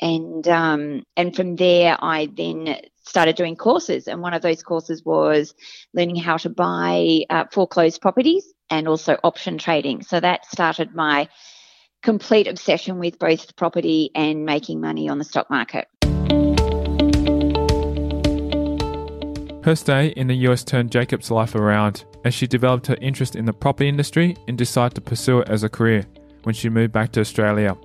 And 0.00 0.46
um, 0.48 1.02
and 1.16 1.34
from 1.34 1.56
there, 1.56 1.96
I 2.00 2.28
then 2.34 2.76
started 3.06 3.36
doing 3.36 3.56
courses, 3.56 4.08
and 4.08 4.20
one 4.20 4.34
of 4.34 4.42
those 4.42 4.62
courses 4.62 5.02
was 5.04 5.54
learning 5.94 6.16
how 6.16 6.38
to 6.38 6.50
buy 6.50 7.20
uh, 7.30 7.44
foreclosed 7.52 8.00
properties 8.00 8.52
and 8.68 8.88
also 8.88 9.16
option 9.22 9.58
trading. 9.58 10.02
So 10.02 10.18
that 10.18 10.46
started 10.46 10.94
my 10.94 11.28
complete 12.02 12.48
obsession 12.48 12.98
with 12.98 13.18
both 13.18 13.46
the 13.46 13.54
property 13.54 14.10
and 14.14 14.44
making 14.44 14.80
money 14.80 15.08
on 15.08 15.18
the 15.18 15.24
stock 15.24 15.48
market. 15.50 15.86
Her 19.64 19.76
stay 19.76 20.08
in 20.08 20.26
the 20.26 20.34
US 20.48 20.64
turned 20.64 20.90
Jacob's 20.90 21.30
life 21.30 21.54
around 21.54 22.04
as 22.24 22.34
she 22.34 22.48
developed 22.48 22.88
her 22.88 22.96
interest 23.00 23.36
in 23.36 23.44
the 23.44 23.52
property 23.52 23.88
industry 23.88 24.36
and 24.48 24.58
decided 24.58 24.96
to 24.96 25.00
pursue 25.00 25.40
it 25.40 25.48
as 25.48 25.62
a 25.62 25.68
career 25.68 26.04
when 26.42 26.54
she 26.54 26.68
moved 26.68 26.92
back 26.92 27.12
to 27.12 27.20
Australia. 27.20 27.76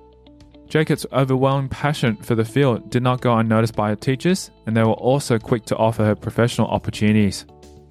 Jacob's 0.68 1.06
overwhelming 1.12 1.68
passion 1.68 2.16
for 2.16 2.34
the 2.34 2.44
field 2.44 2.90
did 2.90 3.02
not 3.02 3.20
go 3.20 3.38
unnoticed 3.38 3.76
by 3.76 3.90
her 3.90 3.96
teachers, 3.96 4.50
and 4.66 4.76
they 4.76 4.82
were 4.82 4.92
also 4.92 5.38
quick 5.38 5.64
to 5.66 5.76
offer 5.76 6.04
her 6.04 6.14
professional 6.16 6.66
opportunities. 6.66 7.46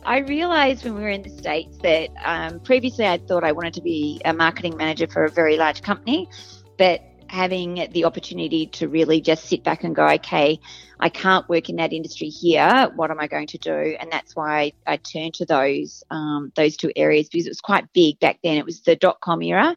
I 0.06 0.20
realized 0.20 0.84
when 0.84 0.96
we 0.96 1.02
were 1.02 1.10
in 1.10 1.24
the 1.24 1.30
States 1.30 1.78
that 1.80 2.10
um, 2.24 2.60
previously 2.60 3.08
I 3.08 3.18
thought 3.18 3.44
I 3.44 3.52
wanted 3.52 3.74
to 3.76 3.82
be 3.82 4.22
a 4.26 4.34
marketing 4.34 4.78
manager 4.78 5.08
for 5.08 5.26
a 5.26 5.30
very 5.30 5.58
large 5.58 5.82
company, 5.82 6.30
but 6.78 7.02
having 7.30 7.88
the 7.92 8.06
opportunity 8.06 8.68
to 8.68 8.88
really 8.88 9.22
just 9.22 9.46
sit 9.46 9.64
back 9.64 9.84
and 9.84 9.96
go, 9.96 10.08
okay, 10.08 10.60
I 11.00 11.10
can't 11.10 11.48
work 11.48 11.70
in 11.70 11.76
that 11.78 11.94
industry 11.94 12.30
here. 12.30 12.92
What 12.96 13.12
am 13.12 13.20
I 13.20 13.28
going 13.28 13.48
to 13.48 13.58
do? 13.58 13.96
And 14.00 14.12
that's 14.12 14.36
why 14.36 14.74
I 14.86 14.98
turned 14.98 15.36
to 15.36 15.46
those 15.46 16.04
um, 16.10 16.52
those 16.56 16.78
two 16.78 16.92
areas 16.96 17.30
because 17.30 17.46
it 17.46 17.52
was 17.52 17.62
quite 17.62 17.92
big 17.94 18.20
back 18.20 18.40
then. 18.44 18.58
It 18.58 18.66
was 18.66 18.82
the 18.82 18.96
dot 18.96 19.20
com 19.22 19.42
era. 19.42 19.76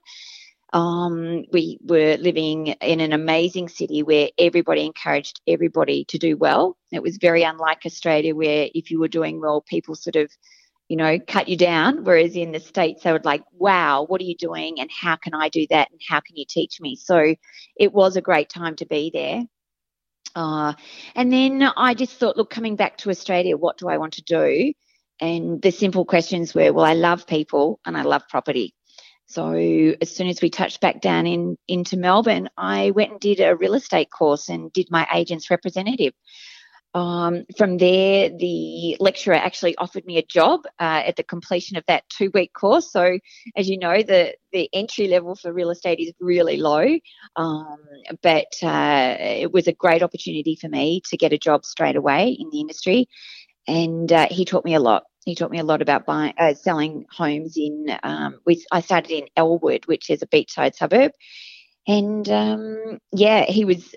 Um, 0.72 1.44
we 1.52 1.78
were 1.82 2.16
living 2.18 2.68
in 2.68 3.00
an 3.00 3.12
amazing 3.12 3.68
city 3.68 4.04
where 4.04 4.30
everybody 4.38 4.86
encouraged 4.86 5.40
everybody 5.48 6.04
to 6.04 6.18
do 6.18 6.36
well. 6.36 6.76
It 6.92 7.02
was 7.02 7.16
very 7.16 7.42
unlike 7.42 7.80
Australia, 7.84 8.36
where 8.36 8.68
if 8.72 8.90
you 8.90 9.00
were 9.00 9.08
doing 9.08 9.40
well, 9.40 9.62
people 9.62 9.96
sort 9.96 10.16
of 10.16 10.30
you 10.90 10.96
know, 10.96 11.20
cut 11.20 11.48
you 11.48 11.56
down. 11.56 12.02
Whereas 12.02 12.34
in 12.34 12.50
the 12.50 12.58
States, 12.58 13.04
they 13.04 13.12
would 13.12 13.24
like, 13.24 13.44
wow, 13.52 14.04
what 14.06 14.20
are 14.20 14.24
you 14.24 14.34
doing? 14.36 14.80
And 14.80 14.90
how 14.90 15.14
can 15.14 15.34
I 15.34 15.48
do 15.48 15.64
that? 15.70 15.88
And 15.92 16.00
how 16.08 16.18
can 16.18 16.36
you 16.36 16.44
teach 16.48 16.80
me? 16.80 16.96
So 16.96 17.36
it 17.76 17.92
was 17.92 18.16
a 18.16 18.20
great 18.20 18.48
time 18.48 18.74
to 18.74 18.86
be 18.86 19.12
there. 19.14 19.42
Uh, 20.34 20.72
and 21.14 21.32
then 21.32 21.62
I 21.62 21.94
just 21.94 22.18
thought, 22.18 22.36
look, 22.36 22.50
coming 22.50 22.74
back 22.74 22.96
to 22.98 23.10
Australia, 23.10 23.56
what 23.56 23.78
do 23.78 23.88
I 23.88 23.98
want 23.98 24.14
to 24.14 24.22
do? 24.22 24.72
And 25.20 25.62
the 25.62 25.70
simple 25.70 26.04
questions 26.04 26.56
were, 26.56 26.72
well, 26.72 26.84
I 26.84 26.94
love 26.94 27.24
people 27.24 27.78
and 27.86 27.96
I 27.96 28.02
love 28.02 28.22
property. 28.28 28.74
So 29.26 29.52
as 29.52 30.10
soon 30.10 30.26
as 30.26 30.42
we 30.42 30.50
touched 30.50 30.80
back 30.80 31.00
down 31.00 31.24
in 31.28 31.56
into 31.68 31.98
Melbourne, 31.98 32.48
I 32.56 32.90
went 32.90 33.12
and 33.12 33.20
did 33.20 33.38
a 33.38 33.54
real 33.54 33.74
estate 33.74 34.10
course 34.10 34.48
and 34.48 34.72
did 34.72 34.88
my 34.90 35.06
agent's 35.14 35.50
representative. 35.50 36.14
Um, 36.92 37.44
from 37.56 37.78
there, 37.78 38.30
the 38.30 38.96
lecturer 38.98 39.34
actually 39.34 39.76
offered 39.76 40.04
me 40.06 40.18
a 40.18 40.24
job 40.24 40.62
uh, 40.80 41.02
at 41.06 41.16
the 41.16 41.22
completion 41.22 41.76
of 41.76 41.84
that 41.86 42.04
two 42.08 42.30
week 42.34 42.52
course. 42.52 42.90
So, 42.90 43.18
as 43.56 43.68
you 43.68 43.78
know, 43.78 44.02
the, 44.02 44.34
the 44.52 44.68
entry 44.72 45.06
level 45.06 45.36
for 45.36 45.52
real 45.52 45.70
estate 45.70 46.00
is 46.00 46.12
really 46.20 46.56
low, 46.56 46.98
um, 47.36 47.78
but 48.22 48.52
uh, 48.62 49.16
it 49.20 49.52
was 49.52 49.68
a 49.68 49.72
great 49.72 50.02
opportunity 50.02 50.56
for 50.56 50.68
me 50.68 51.00
to 51.10 51.16
get 51.16 51.32
a 51.32 51.38
job 51.38 51.64
straight 51.64 51.96
away 51.96 52.36
in 52.38 52.50
the 52.50 52.60
industry. 52.60 53.08
And 53.68 54.12
uh, 54.12 54.26
he 54.28 54.44
taught 54.44 54.64
me 54.64 54.74
a 54.74 54.80
lot. 54.80 55.04
He 55.24 55.34
taught 55.34 55.50
me 55.50 55.58
a 55.58 55.64
lot 55.64 55.82
about 55.82 56.06
buying, 56.06 56.34
uh, 56.38 56.54
selling 56.54 57.04
homes 57.12 57.56
in. 57.56 57.86
Um, 58.02 58.40
with 58.46 58.64
I 58.72 58.80
started 58.80 59.12
in 59.12 59.28
Elwood, 59.36 59.86
which 59.86 60.10
is 60.10 60.22
a 60.22 60.26
beachside 60.26 60.74
suburb, 60.74 61.12
and 61.86 62.28
um, 62.30 62.98
yeah, 63.12 63.44
he 63.44 63.64
was 63.64 63.94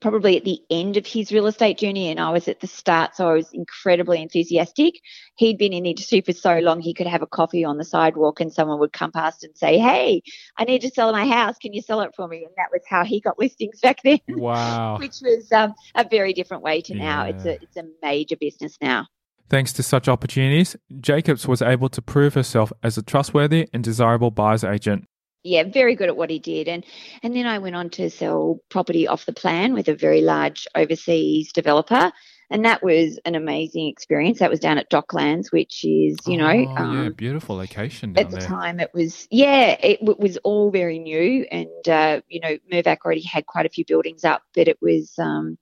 probably 0.00 0.36
at 0.36 0.44
the 0.44 0.60
end 0.70 0.96
of 0.96 1.06
his 1.06 1.32
real 1.32 1.46
estate 1.46 1.78
journey 1.78 2.08
and 2.10 2.20
I 2.20 2.30
was 2.30 2.48
at 2.48 2.60
the 2.60 2.66
start, 2.66 3.16
so 3.16 3.28
I 3.28 3.34
was 3.34 3.50
incredibly 3.52 4.22
enthusiastic. 4.22 4.94
He'd 5.36 5.58
been 5.58 5.72
in 5.72 5.84
the 5.84 5.90
industry 5.90 6.20
for 6.20 6.32
so 6.32 6.58
long 6.58 6.80
he 6.80 6.94
could 6.94 7.06
have 7.06 7.22
a 7.22 7.26
coffee 7.26 7.64
on 7.64 7.78
the 7.78 7.84
sidewalk 7.84 8.40
and 8.40 8.52
someone 8.52 8.78
would 8.80 8.92
come 8.92 9.12
past 9.12 9.44
and 9.44 9.56
say, 9.56 9.78
Hey, 9.78 10.22
I 10.56 10.64
need 10.64 10.82
to 10.82 10.90
sell 10.90 11.12
my 11.12 11.26
house. 11.26 11.56
Can 11.60 11.72
you 11.72 11.82
sell 11.82 12.00
it 12.00 12.12
for 12.16 12.28
me? 12.28 12.44
And 12.44 12.52
that 12.56 12.68
was 12.72 12.82
how 12.88 13.04
he 13.04 13.20
got 13.20 13.38
listings 13.38 13.80
back 13.80 14.02
then. 14.02 14.20
Wow. 14.28 14.98
Which 15.00 15.20
was 15.22 15.50
um, 15.52 15.74
a 15.94 16.06
very 16.08 16.32
different 16.32 16.62
way 16.62 16.80
to 16.82 16.94
now. 16.94 17.24
It's 17.24 17.44
a 17.44 17.54
it's 17.62 17.76
a 17.76 17.84
major 18.02 18.36
business 18.36 18.76
now. 18.80 19.06
Thanks 19.48 19.72
to 19.74 19.82
such 19.84 20.08
opportunities, 20.08 20.74
Jacobs 21.00 21.46
was 21.46 21.62
able 21.62 21.88
to 21.90 22.02
prove 22.02 22.34
herself 22.34 22.72
as 22.82 22.98
a 22.98 23.02
trustworthy 23.02 23.68
and 23.72 23.84
desirable 23.84 24.32
buyer's 24.32 24.64
agent 24.64 25.06
yeah, 25.46 25.64
very 25.64 25.94
good 25.94 26.08
at 26.08 26.16
what 26.16 26.30
he 26.30 26.38
did. 26.38 26.68
And 26.68 26.84
and 27.22 27.34
then 27.34 27.46
I 27.46 27.58
went 27.58 27.76
on 27.76 27.90
to 27.90 28.10
sell 28.10 28.60
property 28.68 29.06
off 29.06 29.26
the 29.26 29.32
plan 29.32 29.72
with 29.72 29.88
a 29.88 29.94
very 29.94 30.20
large 30.20 30.66
overseas 30.74 31.52
developer. 31.52 32.12
And 32.48 32.64
that 32.64 32.82
was 32.82 33.18
an 33.24 33.34
amazing 33.34 33.88
experience. 33.88 34.38
That 34.38 34.50
was 34.50 34.60
down 34.60 34.78
at 34.78 34.88
Docklands, 34.88 35.50
which 35.50 35.84
is, 35.84 36.16
you 36.28 36.36
know, 36.36 36.46
oh, 36.46 36.76
um, 36.76 37.02
yeah, 37.02 37.08
beautiful 37.08 37.56
location. 37.56 38.16
at 38.16 38.30
the 38.30 38.36
there. 38.36 38.46
time, 38.46 38.78
it 38.78 38.90
was, 38.94 39.26
yeah, 39.32 39.76
it, 39.80 39.98
it 40.00 40.18
was 40.20 40.36
all 40.44 40.70
very 40.70 41.00
new, 41.00 41.44
and 41.50 41.88
uh, 41.88 42.20
you 42.28 42.38
know, 42.38 42.56
Mirvac 42.72 42.98
already 43.04 43.22
had 43.22 43.46
quite 43.46 43.66
a 43.66 43.68
few 43.68 43.84
buildings 43.84 44.24
up, 44.24 44.42
but 44.54 44.68
it 44.68 44.78
was, 44.80 45.12
um, 45.18 45.58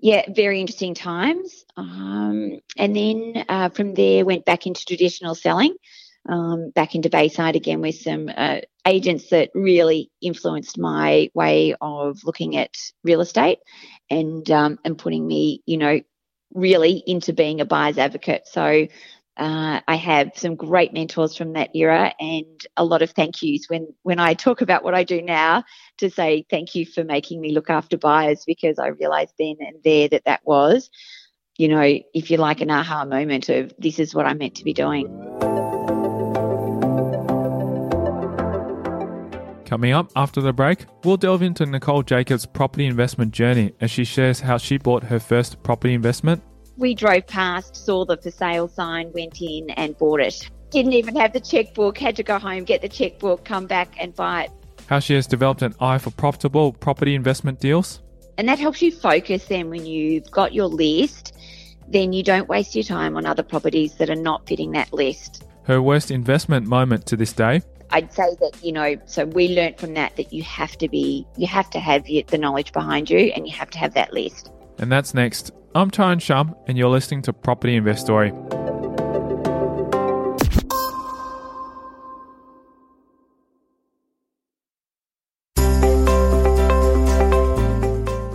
yeah, 0.00 0.22
very 0.34 0.60
interesting 0.60 0.94
times. 0.94 1.66
Um, 1.76 2.60
and 2.78 2.96
then 2.96 3.44
uh, 3.46 3.68
from 3.68 3.92
there, 3.92 4.24
went 4.24 4.46
back 4.46 4.66
into 4.66 4.86
traditional 4.86 5.34
selling 5.34 5.76
um, 6.28 6.70
back 6.70 6.94
into 6.94 7.10
Bayside 7.10 7.56
again 7.56 7.80
with 7.80 7.96
some 7.96 8.30
uh, 8.34 8.60
agents 8.86 9.30
that 9.30 9.50
really 9.54 10.10
influenced 10.20 10.78
my 10.78 11.30
way 11.34 11.74
of 11.80 12.20
looking 12.24 12.56
at 12.56 12.76
real 13.02 13.20
estate 13.20 13.58
and 14.10 14.48
um, 14.50 14.78
and 14.84 14.98
putting 14.98 15.26
me, 15.26 15.62
you 15.66 15.78
know, 15.78 16.00
really 16.52 17.02
into 17.06 17.32
being 17.32 17.60
a 17.60 17.64
buyer's 17.64 17.98
advocate. 17.98 18.46
So 18.46 18.86
uh, 19.38 19.80
I 19.86 19.96
have 19.96 20.32
some 20.34 20.56
great 20.56 20.92
mentors 20.92 21.36
from 21.36 21.52
that 21.52 21.74
era 21.74 22.12
and 22.18 22.66
a 22.76 22.84
lot 22.84 23.02
of 23.02 23.12
thank 23.12 23.40
yous 23.40 23.66
when 23.68 23.94
when 24.02 24.18
I 24.18 24.34
talk 24.34 24.60
about 24.60 24.82
what 24.82 24.94
I 24.94 25.04
do 25.04 25.22
now 25.22 25.64
to 25.98 26.10
say 26.10 26.44
thank 26.50 26.74
you 26.74 26.84
for 26.84 27.04
making 27.04 27.40
me 27.40 27.52
look 27.52 27.70
after 27.70 27.96
buyers 27.96 28.42
because 28.44 28.78
I 28.78 28.88
realised 28.88 29.34
then 29.38 29.56
and 29.60 29.76
there 29.84 30.08
that 30.08 30.24
that 30.24 30.40
was, 30.44 30.90
you 31.56 31.68
know, 31.68 32.00
if 32.14 32.30
you 32.30 32.36
like 32.36 32.60
an 32.60 32.70
aha 32.70 33.04
moment 33.04 33.48
of 33.48 33.72
this 33.78 33.98
is 34.00 34.14
what 34.14 34.26
I'm 34.26 34.38
meant 34.38 34.56
to 34.56 34.64
be 34.64 34.72
doing. 34.72 35.57
Coming 39.78 39.92
up 39.92 40.10
after 40.16 40.40
the 40.40 40.52
break, 40.52 40.86
we'll 41.04 41.16
delve 41.16 41.40
into 41.40 41.64
Nicole 41.64 42.02
Jacobs' 42.02 42.44
property 42.44 42.84
investment 42.84 43.32
journey 43.32 43.72
as 43.80 43.92
she 43.92 44.02
shares 44.02 44.40
how 44.40 44.58
she 44.58 44.76
bought 44.76 45.04
her 45.04 45.20
first 45.20 45.62
property 45.62 45.94
investment. 45.94 46.42
We 46.76 46.96
drove 46.96 47.28
past, 47.28 47.76
saw 47.76 48.04
the 48.04 48.16
for 48.16 48.32
sale 48.32 48.66
sign, 48.66 49.12
went 49.12 49.40
in 49.40 49.70
and 49.70 49.96
bought 49.96 50.18
it. 50.18 50.50
Didn't 50.70 50.94
even 50.94 51.14
have 51.14 51.32
the 51.32 51.38
checkbook, 51.38 51.96
had 51.96 52.16
to 52.16 52.24
go 52.24 52.40
home, 52.40 52.64
get 52.64 52.82
the 52.82 52.88
checkbook, 52.88 53.44
come 53.44 53.68
back 53.68 53.94
and 54.00 54.12
buy 54.16 54.46
it. 54.46 54.50
How 54.88 54.98
she 54.98 55.14
has 55.14 55.28
developed 55.28 55.62
an 55.62 55.76
eye 55.78 55.98
for 55.98 56.10
profitable 56.10 56.72
property 56.72 57.14
investment 57.14 57.60
deals. 57.60 58.02
And 58.36 58.48
that 58.48 58.58
helps 58.58 58.82
you 58.82 58.90
focus 58.90 59.44
then 59.44 59.70
when 59.70 59.86
you've 59.86 60.28
got 60.32 60.52
your 60.52 60.66
list, 60.66 61.36
then 61.86 62.12
you 62.12 62.24
don't 62.24 62.48
waste 62.48 62.74
your 62.74 62.82
time 62.82 63.16
on 63.16 63.26
other 63.26 63.44
properties 63.44 63.94
that 63.98 64.10
are 64.10 64.16
not 64.16 64.44
fitting 64.48 64.72
that 64.72 64.92
list. 64.92 65.44
Her 65.62 65.80
worst 65.80 66.10
investment 66.10 66.66
moment 66.66 67.06
to 67.06 67.16
this 67.16 67.32
day 67.32 67.62
I'd 67.90 68.12
say 68.12 68.36
that, 68.40 68.62
you 68.62 68.72
know, 68.72 68.96
so 69.06 69.24
we 69.24 69.48
learned 69.48 69.78
from 69.78 69.94
that 69.94 70.16
that 70.16 70.30
you 70.32 70.42
have 70.42 70.76
to 70.78 70.88
be, 70.88 71.26
you 71.36 71.46
have 71.46 71.70
to 71.70 71.80
have 71.80 72.04
the 72.04 72.38
knowledge 72.38 72.72
behind 72.72 73.08
you 73.08 73.32
and 73.34 73.46
you 73.46 73.54
have 73.54 73.70
to 73.70 73.78
have 73.78 73.94
that 73.94 74.12
list. 74.12 74.50
And 74.78 74.92
that's 74.92 75.14
next. 75.14 75.52
I'm 75.74 75.90
Tyron 75.90 76.20
Shum 76.20 76.54
and 76.66 76.76
you're 76.76 76.90
listening 76.90 77.22
to 77.22 77.32
Property 77.32 77.76
Investory. 77.76 78.30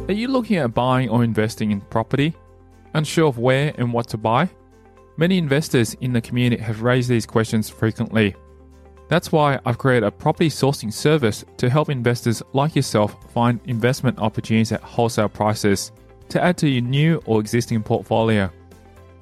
Are 0.07 0.15
you 0.15 0.27
looking 0.29 0.57
at 0.57 0.73
buying 0.73 1.09
or 1.09 1.23
investing 1.23 1.71
in 1.71 1.81
property? 1.81 2.33
Unsure 2.95 3.27
of 3.27 3.37
where 3.37 3.73
and 3.77 3.93
what 3.93 4.07
to 4.09 4.17
buy? 4.17 4.49
Many 5.17 5.37
investors 5.37 5.95
in 6.01 6.13
the 6.13 6.21
community 6.21 6.61
have 6.61 6.81
raised 6.81 7.07
these 7.07 7.27
questions 7.27 7.69
frequently. 7.69 8.35
That's 9.13 9.31
why 9.31 9.59
I've 9.63 9.77
created 9.77 10.07
a 10.07 10.09
property 10.09 10.49
sourcing 10.49 10.91
service 10.91 11.45
to 11.57 11.69
help 11.69 11.91
investors 11.91 12.41
like 12.53 12.75
yourself 12.75 13.15
find 13.31 13.59
investment 13.65 14.17
opportunities 14.17 14.71
at 14.71 14.81
wholesale 14.81 15.29
prices 15.29 15.91
to 16.29 16.43
add 16.43 16.57
to 16.57 16.67
your 16.67 16.81
new 16.81 17.21
or 17.27 17.39
existing 17.39 17.83
portfolio. 17.83 18.49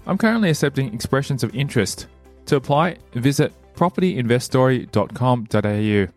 I'm 0.07 0.17
currently 0.17 0.49
accepting 0.49 0.93
expressions 0.93 1.43
of 1.43 1.53
interest. 1.53 2.07
To 2.45 2.55
apply, 2.55 2.99
visit 3.15 3.51
propertyinvestory.com.au. 3.75 6.13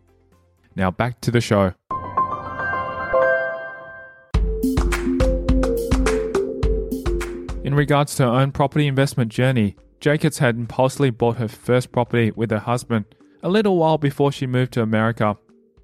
Now 0.76 0.90
back 0.92 1.20
to 1.22 1.32
the 1.32 1.40
show. 1.40 1.72
In 7.64 7.74
regards 7.74 8.14
to 8.14 8.22
her 8.22 8.28
own 8.28 8.52
property 8.52 8.86
investment 8.86 9.32
journey, 9.32 9.74
Jacobs 9.98 10.38
had 10.38 10.54
impulsively 10.54 11.10
bought 11.10 11.38
her 11.38 11.48
first 11.48 11.90
property 11.90 12.30
with 12.36 12.52
her 12.52 12.60
husband 12.60 13.06
a 13.44 13.48
little 13.48 13.76
while 13.76 13.98
before 13.98 14.32
she 14.32 14.46
moved 14.46 14.72
to 14.72 14.82
America. 14.82 15.36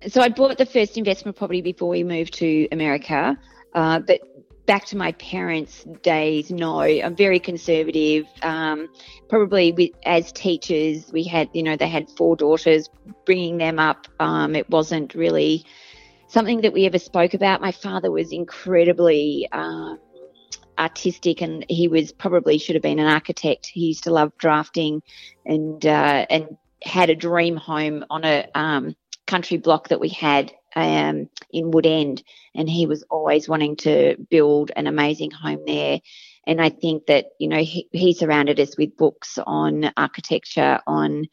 So 0.09 0.23
I 0.23 0.31
bought 0.31 0.57
the 0.59 0.67
first 0.67 0.97
investment 0.97 1.37
property 1.37 1.61
before 1.61 1.91
we 1.91 2.03
moved 2.03 2.35
to 2.35 2.67
America. 2.73 3.39
Uh, 3.75 4.01
but 4.01 4.21
back 4.65 4.87
to 4.87 4.97
my 4.97 5.13
parents' 5.13 5.85
days, 6.03 6.51
no, 6.51 6.81
I'm 6.81 7.15
very 7.15 7.39
conservative. 7.39 8.25
Um, 8.43 8.89
probably 9.29 9.73
with, 9.73 9.91
as 10.07 10.33
teachers, 10.33 11.13
we 11.13 11.23
had, 11.23 11.51
you 11.53 11.63
know, 11.63 11.77
they 11.77 11.89
had 11.89 12.09
four 12.17 12.35
daughters, 12.35 12.89
bringing 13.27 13.59
them 13.59 13.79
up. 13.79 14.09
Um, 14.19 14.57
it 14.57 14.69
wasn't 14.71 15.15
really 15.15 15.67
something 16.29 16.63
that 16.63 16.73
we 16.73 16.87
ever 16.87 16.99
spoke 16.99 17.35
about. 17.35 17.61
My 17.61 17.73
father 17.73 18.11
was 18.11 18.33
incredibly 18.33 19.49
uh, 19.53 19.97
artistic, 20.79 21.43
and 21.43 21.67
he 21.69 21.89
was 21.89 22.11
probably 22.11 22.57
should 22.57 22.75
have 22.75 22.83
been 22.83 22.99
an 22.99 23.07
architect. 23.07 23.67
He 23.67 23.89
used 23.89 24.05
to 24.05 24.11
love 24.13 24.33
drafting, 24.39 25.03
and 25.45 25.85
uh, 25.85 26.25
and 26.31 26.57
had 26.83 27.11
a 27.11 27.15
dream 27.15 27.57
home 27.57 28.05
on 28.11 28.25
a 28.25 28.47
um, 28.55 28.95
country 29.27 29.59
block 29.59 29.89
that 29.89 30.01
we 30.01 30.09
had 30.09 30.53
um, 30.77 31.29
in 31.51 31.71
Woodend, 31.71 32.23
and 32.55 32.69
he 32.69 32.87
was 32.87 33.05
always 33.11 33.49
wanting 33.49 33.77
to 33.77 34.17
build 34.31 34.71
an 34.77 34.87
amazing 34.87 35.31
home 35.31 35.63
there. 35.67 36.01
And 36.47 36.61
I 36.61 36.71
think 36.71 37.07
that 37.07 37.27
you 37.39 37.49
know 37.49 37.59
he, 37.59 37.89
he 37.93 38.15
surrounded 38.15 38.59
us 38.61 38.77
with 38.77 38.97
books 38.97 39.39
on 39.47 39.93
architecture, 39.97 40.81
on 40.87 41.27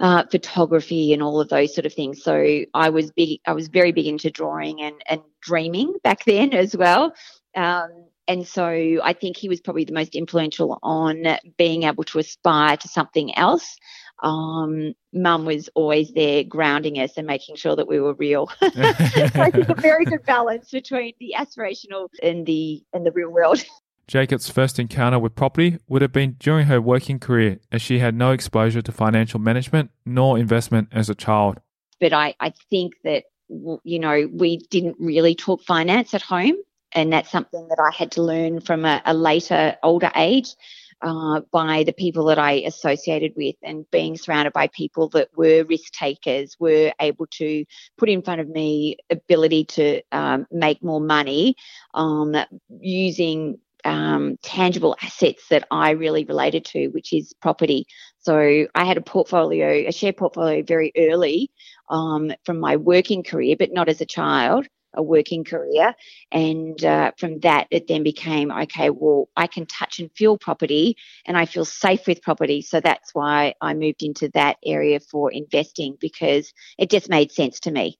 uh, 0.00 0.24
photography, 0.30 1.12
and 1.12 1.22
all 1.22 1.40
of 1.40 1.48
those 1.48 1.74
sort 1.74 1.86
of 1.86 1.94
things. 1.94 2.22
So 2.22 2.64
I 2.74 2.90
was 2.90 3.10
big. 3.12 3.40
I 3.46 3.52
was 3.52 3.68
very 3.68 3.92
big 3.92 4.06
into 4.06 4.30
drawing 4.30 4.80
and 4.82 4.96
and 5.08 5.20
dreaming 5.40 5.94
back 6.02 6.24
then 6.26 6.52
as 6.52 6.76
well. 6.76 7.14
Um, 7.54 8.08
and 8.26 8.46
so 8.46 8.64
I 9.02 9.12
think 9.12 9.36
he 9.36 9.48
was 9.48 9.60
probably 9.60 9.84
the 9.84 9.92
most 9.92 10.14
influential 10.14 10.78
on 10.82 11.24
being 11.58 11.82
able 11.82 12.04
to 12.04 12.18
aspire 12.18 12.76
to 12.78 12.88
something 12.88 13.36
else 13.36 13.76
um, 14.22 14.94
mum 15.12 15.44
was 15.44 15.68
always 15.74 16.12
there 16.12 16.44
grounding 16.44 16.98
us 16.98 17.12
and 17.16 17.26
making 17.26 17.56
sure 17.56 17.76
that 17.76 17.88
we 17.88 18.00
were 18.00 18.14
real. 18.14 18.48
so 18.60 18.70
I 18.74 19.50
think 19.50 19.68
a 19.68 19.74
very 19.74 20.04
good 20.04 20.24
balance 20.24 20.70
between 20.70 21.14
the 21.20 21.34
aspirational 21.36 22.08
and 22.22 22.46
the 22.46 22.82
and 22.92 23.04
the 23.04 23.12
real 23.12 23.30
world. 23.30 23.64
Jacob's 24.06 24.50
first 24.50 24.78
encounter 24.78 25.18
with 25.18 25.34
property 25.34 25.78
would 25.88 26.02
have 26.02 26.12
been 26.12 26.36
during 26.38 26.66
her 26.66 26.78
working 26.80 27.18
career, 27.18 27.58
as 27.72 27.80
she 27.80 28.00
had 28.00 28.14
no 28.14 28.32
exposure 28.32 28.82
to 28.82 28.92
financial 28.92 29.40
management 29.40 29.90
nor 30.04 30.38
investment 30.38 30.88
as 30.92 31.08
a 31.08 31.14
child. 31.14 31.58
But 32.00 32.12
I, 32.12 32.34
I 32.38 32.52
think 32.68 32.92
that, 33.04 33.24
you 33.48 33.98
know, 33.98 34.28
we 34.30 34.58
didn't 34.68 34.96
really 34.98 35.34
talk 35.34 35.62
finance 35.62 36.12
at 36.12 36.20
home. 36.20 36.56
And 36.92 37.12
that's 37.12 37.30
something 37.30 37.66
that 37.68 37.80
I 37.80 37.94
had 37.96 38.12
to 38.12 38.22
learn 38.22 38.60
from 38.60 38.84
a, 38.84 39.00
a 39.06 39.14
later, 39.14 39.74
older 39.82 40.12
age 40.14 40.54
uh, 41.04 41.42
by 41.52 41.84
the 41.84 41.92
people 41.92 42.24
that 42.24 42.38
I 42.38 42.52
associated 42.52 43.34
with 43.36 43.56
and 43.62 43.88
being 43.90 44.16
surrounded 44.16 44.54
by 44.54 44.68
people 44.68 45.10
that 45.10 45.28
were 45.36 45.64
risk 45.64 45.92
takers, 45.92 46.56
were 46.58 46.92
able 46.98 47.26
to 47.32 47.66
put 47.98 48.08
in 48.08 48.22
front 48.22 48.40
of 48.40 48.48
me 48.48 48.96
ability 49.10 49.66
to 49.66 50.00
um, 50.12 50.46
make 50.50 50.82
more 50.82 51.02
money 51.02 51.56
um, 51.92 52.34
using 52.80 53.58
um, 53.84 54.38
tangible 54.42 54.96
assets 55.02 55.48
that 55.50 55.66
I 55.70 55.90
really 55.90 56.24
related 56.24 56.64
to, 56.66 56.88
which 56.88 57.12
is 57.12 57.34
property. 57.34 57.86
So 58.20 58.66
I 58.74 58.84
had 58.86 58.96
a 58.96 59.02
portfolio, 59.02 59.86
a 59.86 59.92
share 59.92 60.14
portfolio 60.14 60.62
very 60.62 60.90
early 60.96 61.50
um, 61.90 62.32
from 62.44 62.60
my 62.60 62.76
working 62.76 63.22
career, 63.22 63.56
but 63.58 63.74
not 63.74 63.90
as 63.90 64.00
a 64.00 64.06
child 64.06 64.66
a 64.94 65.02
working 65.02 65.44
career. 65.44 65.94
And 66.32 66.82
uh, 66.84 67.12
from 67.18 67.40
that, 67.40 67.66
it 67.70 67.88
then 67.88 68.02
became 68.02 68.50
okay, 68.50 68.90
well, 68.90 69.28
I 69.36 69.46
can 69.46 69.66
touch 69.66 69.98
and 69.98 70.10
feel 70.16 70.38
property 70.38 70.96
and 71.26 71.36
I 71.36 71.46
feel 71.46 71.64
safe 71.64 72.06
with 72.06 72.22
property. 72.22 72.62
So 72.62 72.80
that's 72.80 73.14
why 73.14 73.54
I 73.60 73.74
moved 73.74 74.02
into 74.02 74.30
that 74.34 74.56
area 74.64 75.00
for 75.00 75.32
investing 75.32 75.96
because 76.00 76.52
it 76.78 76.90
just 76.90 77.08
made 77.08 77.32
sense 77.32 77.60
to 77.60 77.70
me. 77.70 77.96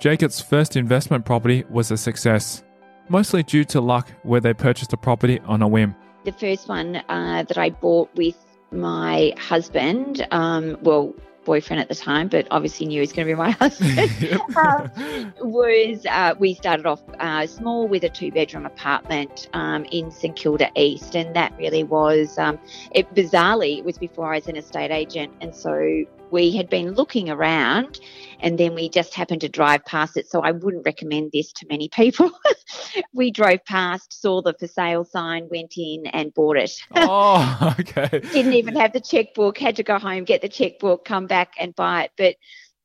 Jacob's 0.00 0.40
first 0.40 0.76
investment 0.76 1.24
property 1.24 1.64
was 1.70 1.90
a 1.90 1.96
success, 1.96 2.62
mostly 3.08 3.42
due 3.42 3.64
to 3.64 3.80
luck 3.80 4.10
where 4.22 4.40
they 4.40 4.52
purchased 4.52 4.92
a 4.92 4.98
property 4.98 5.40
on 5.46 5.62
a 5.62 5.68
whim. 5.68 5.94
The 6.24 6.32
first 6.32 6.68
one 6.68 6.96
uh, 7.08 7.44
that 7.48 7.56
I 7.56 7.70
bought 7.70 8.14
with 8.14 8.36
my 8.70 9.32
husband, 9.38 10.26
um, 10.30 10.76
well, 10.82 11.14
boyfriend 11.44 11.80
at 11.80 11.88
the 11.88 11.94
time, 11.94 12.28
but 12.28 12.46
obviously 12.50 12.86
knew 12.86 12.94
he 12.94 13.00
was 13.00 13.12
going 13.12 13.26
to 13.26 13.32
be 13.32 13.36
my 13.36 13.50
husband, 13.60 14.40
um, 14.56 15.34
was 15.40 16.06
uh, 16.06 16.34
we 16.38 16.54
started 16.54 16.86
off 16.86 17.02
uh, 17.20 17.46
small 17.46 17.86
with 17.86 18.04
a 18.04 18.08
two 18.08 18.30
bedroom 18.30 18.66
apartment 18.66 19.48
um, 19.52 19.84
in 19.86 20.10
St 20.10 20.34
Kilda 20.36 20.70
East. 20.76 21.14
And 21.14 21.34
that 21.36 21.52
really 21.58 21.84
was, 21.84 22.38
um, 22.38 22.58
it 22.92 23.12
bizarrely, 23.14 23.78
it 23.78 23.84
was 23.84 23.98
before 23.98 24.32
I 24.32 24.38
was 24.38 24.48
an 24.48 24.56
estate 24.56 24.90
agent. 24.90 25.32
And 25.40 25.54
so 25.54 26.04
we 26.30 26.56
had 26.56 26.68
been 26.68 26.92
looking 26.92 27.30
around 27.30 28.00
and 28.40 28.58
then 28.58 28.74
we 28.74 28.88
just 28.88 29.14
happened 29.14 29.40
to 29.42 29.48
drive 29.48 29.84
past 29.84 30.16
it. 30.16 30.28
So 30.28 30.40
I 30.40 30.50
wouldn't 30.50 30.84
recommend 30.84 31.30
this 31.32 31.52
to 31.54 31.66
many 31.68 31.88
people. 31.88 32.30
we 33.12 33.30
drove 33.30 33.64
past, 33.64 34.20
saw 34.20 34.42
the 34.42 34.54
for 34.58 34.66
sale 34.66 35.04
sign, 35.04 35.48
went 35.50 35.74
in 35.76 36.06
and 36.06 36.34
bought 36.34 36.56
it. 36.56 36.72
Oh, 36.96 37.74
okay. 37.80 38.08
Didn't 38.32 38.54
even 38.54 38.76
have 38.76 38.92
the 38.92 39.00
checkbook, 39.00 39.58
had 39.58 39.76
to 39.76 39.82
go 39.82 39.98
home, 39.98 40.24
get 40.24 40.42
the 40.42 40.48
checkbook, 40.48 41.04
come 41.04 41.26
back 41.26 41.52
and 41.58 41.74
buy 41.74 42.04
it. 42.04 42.10
But 42.16 42.36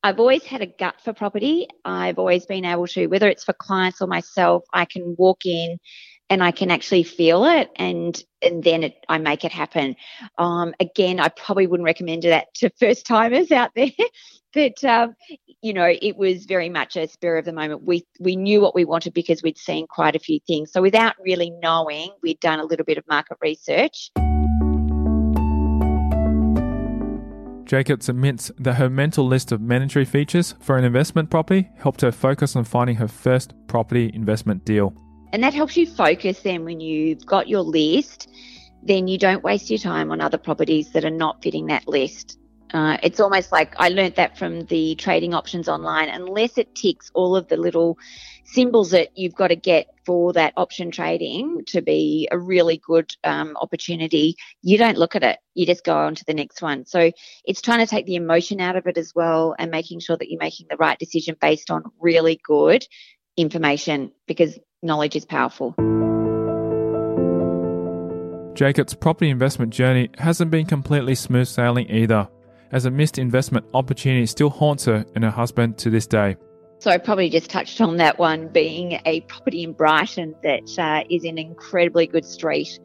I've 0.04 0.20
always 0.20 0.44
had 0.44 0.62
a 0.62 0.68
gut 0.68 1.02
for 1.04 1.14
property. 1.14 1.68
I've 1.84 2.20
always 2.20 2.46
been 2.46 2.66
able 2.66 2.88
to, 2.88 3.08
whether 3.08 3.28
it's 3.28 3.44
for 3.44 3.54
clients 3.54 4.02
or 4.02 4.08
myself, 4.08 4.64
I 4.74 4.86
can 4.86 5.16
walk 5.18 5.46
in 5.46 5.78
and 6.30 6.44
I 6.44 6.52
can 6.52 6.70
actually 6.72 7.04
feel 7.04 7.46
it 7.46 7.70
and 7.76 8.22
and 8.42 8.64
then 8.64 8.84
it, 8.84 9.06
I 9.10 9.18
make 9.18 9.44
it 9.44 9.52
happen. 9.52 9.98
Um, 10.38 10.74
again, 10.80 11.20
I 11.20 11.28
probably 11.28 11.68
wouldn't 11.68 11.86
recommend 11.86 12.24
that 12.24 12.54
to 12.56 12.70
first 12.80 13.06
timers 13.06 13.52
out 13.52 13.72
there, 13.76 13.90
but 14.54 14.84
um, 14.84 15.16
you 15.62 15.74
know, 15.74 15.92
it 16.02 16.16
was 16.16 16.46
very 16.46 16.70
much 16.70 16.96
a 16.96 17.08
spur 17.08 17.38
of 17.38 17.46
the 17.46 17.54
moment. 17.54 17.84
We 17.84 18.06
we 18.20 18.36
knew 18.36 18.62
what 18.62 18.76
we 18.76 18.86
wanted 18.86 19.14
because 19.14 19.44
we'd 19.44 19.58
seen 19.58 19.88
quite 19.88 20.16
a 20.16 20.20
few 20.20 20.40
things. 20.48 20.72
So 20.72 20.82
without 20.82 21.16
really 21.20 21.52
knowing, 21.62 22.12
we'd 22.24 22.40
done 22.40 22.60
a 22.60 22.66
little 22.66 22.86
bit 22.86 22.98
of 22.98 23.04
market 23.08 23.38
research. 23.42 24.12
Jacobs 27.66 28.10
admits 28.10 28.52
that 28.58 28.76
her 28.76 28.90
mental 28.90 29.28
list 29.28 29.52
of 29.52 29.62
mandatory 29.62 30.04
features 30.04 30.56
for 30.60 30.76
an 30.76 30.84
investment 30.84 31.30
property 31.30 31.70
helped 31.78 32.02
her 32.02 32.12
focus 32.12 32.56
on 32.56 32.64
finding 32.64 32.96
her 32.96 33.08
first 33.08 33.54
property 33.68 34.10
investment 34.12 34.66
deal. 34.66 34.92
And 35.32 35.44
that 35.44 35.54
helps 35.54 35.78
you 35.78 35.86
focus 35.86 36.42
then 36.42 36.66
when 36.66 36.80
you've 36.80 37.26
got 37.26 37.48
your 37.48 37.62
list, 37.62 38.30
then 38.82 39.08
you 39.08 39.18
don't 39.18 39.44
waste 39.44 39.70
your 39.70 39.80
time 39.80 40.12
on 40.12 40.22
other 40.22 40.38
properties 40.38 40.92
that 40.92 41.06
are 41.06 41.12
not 41.12 41.44
fitting 41.44 41.68
that 41.68 41.88
list. 41.88 42.40
Uh, 42.74 42.98
it's 43.02 43.20
almost 43.20 43.52
like 43.52 43.74
I 43.78 43.90
learnt 43.90 44.16
that 44.16 44.38
from 44.38 44.62
the 44.66 44.96
trading 44.96 45.34
options 45.34 45.68
online. 45.68 46.10
Unless 46.10 46.58
it 46.58 46.76
ticks 46.76 47.10
all 47.16 47.36
of 47.36 47.48
the 47.48 47.58
little 47.58 47.98
symbols 48.44 48.92
that 48.92 49.18
you've 49.18 49.36
got 49.36 49.48
to 49.48 49.56
get 49.56 49.88
for 50.06 50.34
that 50.34 50.54
option 50.56 50.92
trading 50.92 51.64
to 51.68 51.82
be 51.82 52.28
a 52.32 52.38
really 52.38 52.78
good 52.78 53.12
um, 53.24 53.58
opportunity, 53.58 54.36
you 54.62 54.78
don't 54.78 54.98
look 54.98 55.16
at 55.16 55.24
it. 55.24 55.40
You 55.56 55.66
just 55.66 55.84
go 55.84 55.98
on 55.98 56.16
to 56.16 56.26
the 56.26 56.34
next 56.34 56.62
one. 56.62 56.86
So 56.86 57.12
it's 57.44 57.62
trying 57.62 57.80
to 57.80 57.88
take 57.88 58.06
the 58.06 58.16
emotion 58.16 58.62
out 58.62 58.76
of 58.76 58.86
it 58.86 58.98
as 58.98 59.14
well 59.16 59.56
and 59.58 59.72
making 59.72 60.00
sure 60.00 60.18
that 60.18 60.30
you're 60.30 60.40
making 60.40 60.68
the 60.70 60.78
right 60.78 60.98
decision 61.00 61.36
based 61.42 61.72
on 61.72 61.84
really 62.00 62.40
good 62.44 62.86
information 63.36 64.12
because 64.28 64.60
knowledge 64.82 65.16
is 65.16 65.26
powerful. 65.26 65.76
Jacob's 68.56 68.94
property 68.94 69.30
investment 69.30 69.74
journey 69.74 70.10
hasn't 70.18 70.52
been 70.52 70.66
completely 70.66 71.16
smooth 71.16 71.48
sailing 71.48 71.90
either, 71.90 72.28
as 72.72 72.86
a 72.86 72.92
missed 72.92 73.18
investment 73.18 73.66
opportunity 73.74 74.26
still 74.26 74.50
haunts 74.50 74.86
her 74.86 75.06
and 75.16 75.24
her 75.24 75.32
husband 75.32 75.78
to 75.78 75.90
this 75.90 76.08
day. 76.08 76.36
So 76.80 76.92
I 76.92 76.98
probably 76.98 77.30
just 77.30 77.50
touched 77.50 77.82
on 77.82 77.98
that 77.98 78.20
one 78.20 78.48
being 78.48 79.00
a 79.06 79.22
property 79.22 79.64
in 79.64 79.74
Brighton 79.74 80.36
that 80.44 80.78
uh, 80.78 81.04
is 81.10 81.24
in 81.24 81.38
an 81.38 81.38
incredibly 81.38 82.08
good 82.08 82.26
street. 82.26 82.80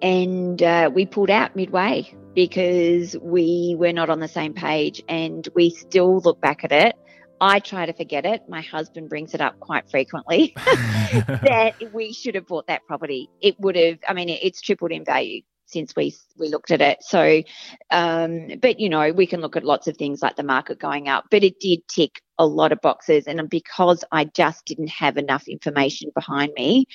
And 0.00 0.62
uh, 0.62 0.90
we 0.94 1.04
pulled 1.04 1.28
out 1.28 1.54
midway 1.54 2.10
because 2.34 3.16
we 3.20 3.74
were 3.78 3.92
not 3.92 4.08
on 4.08 4.20
the 4.20 4.28
same 4.28 4.54
page 4.54 5.02
and 5.08 5.46
we 5.54 5.70
still 5.70 6.20
look 6.20 6.40
back 6.40 6.64
at 6.64 6.72
it 6.72 6.96
I 7.40 7.60
try 7.60 7.86
to 7.86 7.92
forget 7.92 8.26
it. 8.26 8.42
My 8.48 8.60
husband 8.60 9.08
brings 9.08 9.34
it 9.34 9.40
up 9.40 9.58
quite 9.60 9.90
frequently 9.90 10.54
that 10.56 11.74
we 11.92 12.12
should 12.12 12.34
have 12.34 12.46
bought 12.46 12.66
that 12.66 12.86
property. 12.86 13.30
It 13.40 13.58
would 13.60 13.76
have, 13.76 13.98
I 14.08 14.14
mean, 14.14 14.28
it's 14.28 14.60
tripled 14.60 14.92
in 14.92 15.04
value 15.04 15.42
since 15.68 15.94
we 15.94 16.14
we 16.38 16.48
looked 16.48 16.70
at 16.70 16.80
it. 16.80 16.98
So, 17.02 17.42
um, 17.90 18.48
but 18.60 18.80
you 18.80 18.88
know, 18.88 19.12
we 19.12 19.26
can 19.26 19.40
look 19.40 19.56
at 19.56 19.64
lots 19.64 19.86
of 19.86 19.96
things 19.96 20.22
like 20.22 20.36
the 20.36 20.42
market 20.42 20.78
going 20.78 21.08
up, 21.08 21.26
but 21.30 21.44
it 21.44 21.60
did 21.60 21.86
tick 21.88 22.22
a 22.38 22.46
lot 22.46 22.72
of 22.72 22.80
boxes, 22.80 23.26
and 23.26 23.48
because 23.48 24.04
I 24.10 24.24
just 24.24 24.64
didn't 24.64 24.88
have 24.88 25.16
enough 25.16 25.46
information 25.46 26.10
behind 26.14 26.52
me, 26.54 26.86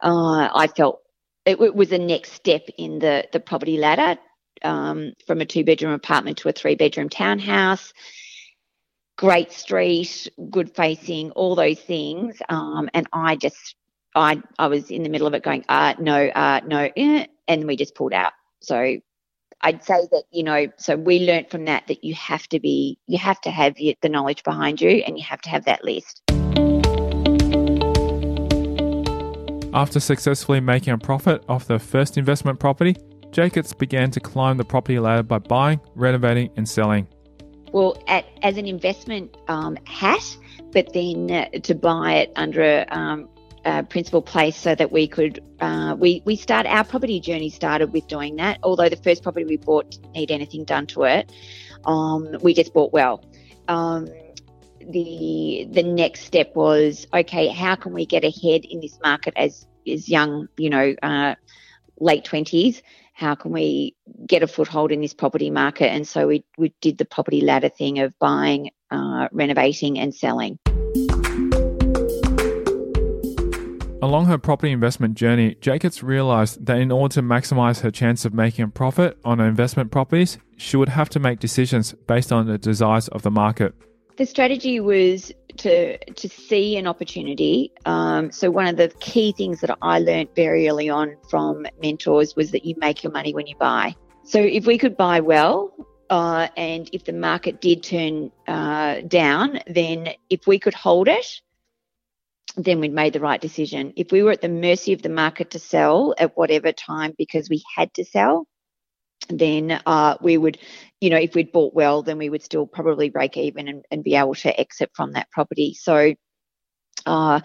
uh, 0.00 0.48
I 0.54 0.68
felt 0.68 1.00
it, 1.44 1.60
it, 1.60 1.74
was 1.74 1.88
the 1.88 1.98
next 1.98 2.32
step 2.32 2.62
in 2.78 3.00
the 3.00 3.26
the 3.32 3.40
property 3.40 3.78
ladder 3.78 4.18
um, 4.62 5.12
from 5.26 5.40
a 5.40 5.46
two 5.46 5.64
bedroom 5.64 5.92
apartment 5.92 6.38
to 6.38 6.48
a 6.48 6.52
three 6.52 6.76
bedroom 6.76 7.08
townhouse 7.08 7.92
great 9.20 9.52
street, 9.52 10.26
good 10.48 10.74
facing, 10.74 11.30
all 11.32 11.54
those 11.54 11.78
things. 11.78 12.38
Um, 12.48 12.88
and 12.94 13.06
I 13.12 13.36
just, 13.36 13.74
I, 14.14 14.42
I 14.58 14.68
was 14.68 14.90
in 14.90 15.02
the 15.02 15.10
middle 15.10 15.26
of 15.26 15.34
it 15.34 15.42
going, 15.42 15.62
uh, 15.68 15.92
no, 15.98 16.28
uh, 16.28 16.62
no. 16.66 16.88
Eh. 16.96 17.26
and 17.46 17.66
we 17.66 17.76
just 17.76 17.94
pulled 17.94 18.14
out. 18.14 18.32
So 18.60 18.96
I'd 19.60 19.84
say 19.84 20.08
that 20.10 20.22
you 20.30 20.42
know, 20.42 20.68
so 20.78 20.96
we 20.96 21.18
learned 21.18 21.50
from 21.50 21.66
that 21.66 21.86
that 21.88 22.02
you 22.02 22.14
have 22.14 22.48
to 22.48 22.60
be, 22.60 22.98
you 23.08 23.18
have 23.18 23.38
to 23.42 23.50
have 23.50 23.74
the 23.74 24.08
knowledge 24.08 24.42
behind 24.42 24.80
you, 24.80 25.02
and 25.06 25.18
you 25.18 25.24
have 25.24 25.42
to 25.42 25.50
have 25.50 25.66
that 25.66 25.84
list. 25.84 26.22
After 29.74 30.00
successfully 30.00 30.60
making 30.60 30.94
a 30.94 30.98
profit 30.98 31.44
off 31.46 31.66
the 31.66 31.78
first 31.78 32.16
investment 32.16 32.58
property, 32.58 32.96
Jacobs 33.32 33.74
began 33.74 34.10
to 34.12 34.20
climb 34.20 34.56
the 34.56 34.64
property 34.64 34.98
ladder 34.98 35.22
by 35.22 35.38
buying, 35.40 35.78
renovating, 35.94 36.50
and 36.56 36.66
selling. 36.66 37.06
Well, 37.72 38.02
at, 38.08 38.26
as 38.42 38.56
an 38.56 38.66
investment 38.66 39.36
um, 39.48 39.76
hat, 39.86 40.24
but 40.72 40.92
then 40.92 41.30
uh, 41.30 41.48
to 41.62 41.74
buy 41.74 42.14
it 42.14 42.32
under 42.36 42.62
a, 42.62 42.86
um, 42.90 43.28
a 43.64 43.82
principal 43.82 44.22
place 44.22 44.56
so 44.56 44.74
that 44.74 44.90
we 44.90 45.06
could 45.06 45.42
uh, 45.60 45.94
we 45.98 46.22
we 46.24 46.36
start 46.36 46.66
our 46.66 46.84
property 46.84 47.20
journey 47.20 47.50
started 47.50 47.92
with 47.92 48.06
doing 48.08 48.36
that. 48.36 48.58
Although 48.62 48.88
the 48.88 48.96
first 48.96 49.22
property 49.22 49.44
we 49.44 49.56
bought 49.56 49.90
didn't 49.90 50.12
need 50.12 50.30
anything 50.30 50.64
done 50.64 50.86
to 50.88 51.04
it, 51.04 51.32
um, 51.84 52.36
we 52.42 52.54
just 52.54 52.72
bought 52.72 52.92
well. 52.92 53.24
Um, 53.68 54.08
the 54.80 55.68
the 55.70 55.82
next 55.82 56.22
step 56.22 56.56
was 56.56 57.06
okay. 57.12 57.48
How 57.48 57.76
can 57.76 57.92
we 57.92 58.06
get 58.06 58.24
ahead 58.24 58.64
in 58.64 58.80
this 58.80 58.98
market 59.02 59.34
as 59.36 59.66
as 59.86 60.08
young, 60.08 60.48
you 60.56 60.70
know, 60.70 60.94
uh, 61.02 61.34
late 62.00 62.24
twenties? 62.24 62.82
How 63.20 63.34
can 63.34 63.52
we 63.52 63.94
get 64.26 64.42
a 64.42 64.46
foothold 64.46 64.90
in 64.90 65.02
this 65.02 65.12
property 65.12 65.50
market? 65.50 65.90
And 65.90 66.08
so 66.08 66.26
we 66.26 66.42
we 66.56 66.72
did 66.80 66.96
the 66.96 67.04
property 67.04 67.42
ladder 67.42 67.68
thing 67.68 67.98
of 67.98 68.18
buying, 68.18 68.70
uh, 68.90 69.28
renovating, 69.30 69.98
and 69.98 70.14
selling. 70.14 70.58
Along 74.02 74.24
her 74.24 74.38
property 74.38 74.72
investment 74.72 75.16
journey, 75.16 75.56
Jacobs 75.60 76.02
realized 76.02 76.64
that 76.64 76.78
in 76.78 76.90
order 76.90 77.12
to 77.16 77.22
maximize 77.22 77.82
her 77.82 77.90
chance 77.90 78.24
of 78.24 78.32
making 78.32 78.64
a 78.64 78.68
profit 78.68 79.18
on 79.22 79.38
her 79.38 79.46
investment 79.46 79.90
properties, 79.90 80.38
she 80.56 80.78
would 80.78 80.88
have 80.88 81.10
to 81.10 81.20
make 81.20 81.40
decisions 81.40 81.92
based 82.06 82.32
on 82.32 82.46
the 82.46 82.56
desires 82.56 83.08
of 83.08 83.20
the 83.20 83.30
market. 83.30 83.74
The 84.16 84.24
strategy 84.24 84.80
was 84.80 85.30
to 85.60 85.98
to 86.14 86.28
see 86.28 86.76
an 86.76 86.86
opportunity. 86.86 87.72
Um, 87.84 88.30
so 88.30 88.50
one 88.50 88.66
of 88.66 88.76
the 88.76 88.88
key 89.00 89.32
things 89.32 89.60
that 89.60 89.76
I 89.82 89.98
learned 89.98 90.30
very 90.34 90.68
early 90.68 90.88
on 90.88 91.16
from 91.28 91.66
mentors 91.82 92.34
was 92.36 92.50
that 92.50 92.64
you 92.64 92.74
make 92.78 93.02
your 93.02 93.12
money 93.12 93.32
when 93.34 93.46
you 93.46 93.56
buy. 93.56 93.94
So 94.24 94.40
if 94.40 94.66
we 94.66 94.78
could 94.78 94.96
buy 94.96 95.20
well, 95.20 95.74
uh, 96.10 96.48
and 96.56 96.90
if 96.92 97.04
the 97.04 97.12
market 97.12 97.60
did 97.60 97.82
turn 97.82 98.32
uh, 98.48 99.00
down, 99.02 99.60
then 99.66 100.10
if 100.28 100.46
we 100.46 100.58
could 100.58 100.74
hold 100.74 101.08
it, 101.08 101.26
then 102.56 102.80
we'd 102.80 102.92
made 102.92 103.12
the 103.12 103.20
right 103.20 103.40
decision. 103.40 103.92
If 103.96 104.10
we 104.10 104.22
were 104.22 104.32
at 104.32 104.40
the 104.40 104.48
mercy 104.48 104.92
of 104.92 105.02
the 105.02 105.08
market 105.08 105.50
to 105.50 105.58
sell 105.58 106.14
at 106.18 106.36
whatever 106.36 106.72
time 106.72 107.14
because 107.16 107.48
we 107.48 107.62
had 107.76 107.94
to 107.94 108.04
sell, 108.04 108.46
then 109.28 109.80
uh, 109.86 110.16
we 110.20 110.36
would, 110.36 110.58
you 111.00 111.10
know, 111.10 111.16
if 111.16 111.34
we'd 111.34 111.52
bought 111.52 111.74
well, 111.74 112.02
then 112.02 112.18
we 112.18 112.30
would 112.30 112.42
still 112.42 112.66
probably 112.66 113.10
break 113.10 113.36
even 113.36 113.68
and, 113.68 113.84
and 113.90 114.02
be 114.02 114.16
able 114.16 114.34
to 114.34 114.60
exit 114.60 114.90
from 114.94 115.12
that 115.12 115.30
property. 115.30 115.74
So 115.74 116.14
uh, 117.06 117.40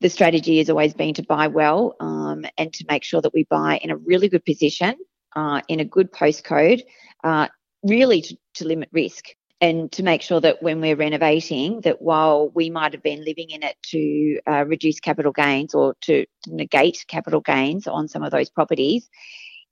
the 0.00 0.10
strategy 0.10 0.58
has 0.58 0.70
always 0.70 0.94
been 0.94 1.14
to 1.14 1.22
buy 1.22 1.46
well 1.46 1.96
um, 2.00 2.44
and 2.58 2.72
to 2.74 2.84
make 2.88 3.04
sure 3.04 3.20
that 3.20 3.34
we 3.34 3.44
buy 3.44 3.78
in 3.78 3.90
a 3.90 3.96
really 3.96 4.28
good 4.28 4.44
position, 4.44 4.94
uh, 5.34 5.60
in 5.68 5.80
a 5.80 5.84
good 5.84 6.12
postcode, 6.12 6.82
uh, 7.24 7.48
really 7.82 8.22
to, 8.22 8.36
to 8.54 8.66
limit 8.66 8.88
risk 8.92 9.26
and 9.60 9.92
to 9.92 10.02
make 10.02 10.22
sure 10.22 10.40
that 10.40 10.60
when 10.60 10.80
we're 10.80 10.96
renovating, 10.96 11.80
that 11.82 12.02
while 12.02 12.50
we 12.52 12.68
might 12.68 12.92
have 12.92 13.02
been 13.02 13.24
living 13.24 13.50
in 13.50 13.62
it 13.62 13.76
to 13.82 14.40
uh, 14.46 14.64
reduce 14.66 14.98
capital 14.98 15.30
gains 15.30 15.72
or 15.72 15.94
to 16.02 16.26
negate 16.48 17.04
capital 17.06 17.40
gains 17.40 17.86
on 17.86 18.08
some 18.08 18.24
of 18.24 18.32
those 18.32 18.50
properties, 18.50 19.08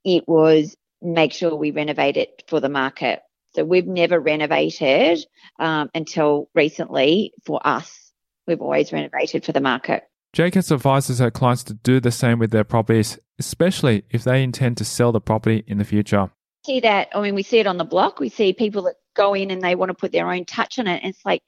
it 0.05 0.29
was 0.29 0.76
make 1.03 1.33
sure 1.33 1.55
we 1.55 1.71
renovate 1.71 2.17
it 2.17 2.43
for 2.49 2.61
the 2.61 2.69
market. 2.69 3.21
So 3.55 3.65
we've 3.65 3.87
never 3.87 4.21
renovated 4.21 5.25
um, 5.59 5.91
until 5.95 6.49
recently 6.55 7.33
for 7.45 7.61
us. 7.67 8.13
We've 8.47 8.61
always 8.61 8.93
renovated 8.93 9.45
for 9.45 9.53
the 9.53 9.61
market. 9.61 10.05
Jacobs 10.33 10.71
advises 10.71 11.19
her 11.19 11.31
clients 11.31 11.65
to 11.65 11.75
do 11.75 11.99
the 11.99 12.13
same 12.13 12.39
with 12.39 12.53
their 12.53 12.65
properties, 12.65 13.19
especially 13.39 14.05
if 14.11 14.23
they 14.23 14.45
intend 14.45 14.77
to 14.77 14.85
sell 14.85 15.11
the 15.11 15.21
property 15.21 15.65
in 15.67 15.79
the 15.79 15.85
future. 15.85 16.31
See 16.65 16.81
that? 16.81 17.09
I 17.15 17.21
mean, 17.21 17.35
we 17.35 17.43
see 17.43 17.59
it 17.59 17.67
on 17.67 17.79
the 17.79 17.85
block. 17.85 18.21
We 18.21 18.29
see 18.29 18.53
people 18.53 18.83
that 18.83 18.95
go 19.17 19.35
in 19.35 19.51
and 19.51 19.63
they 19.63 19.75
want 19.75 19.89
to 19.91 19.95
put 19.95 20.13
their 20.13 20.31
own 20.31 20.45
touch 20.45 20.79
on 20.79 20.87
it. 20.87 21.03
And 21.03 21.13
it's 21.13 21.25
like, 21.25 21.43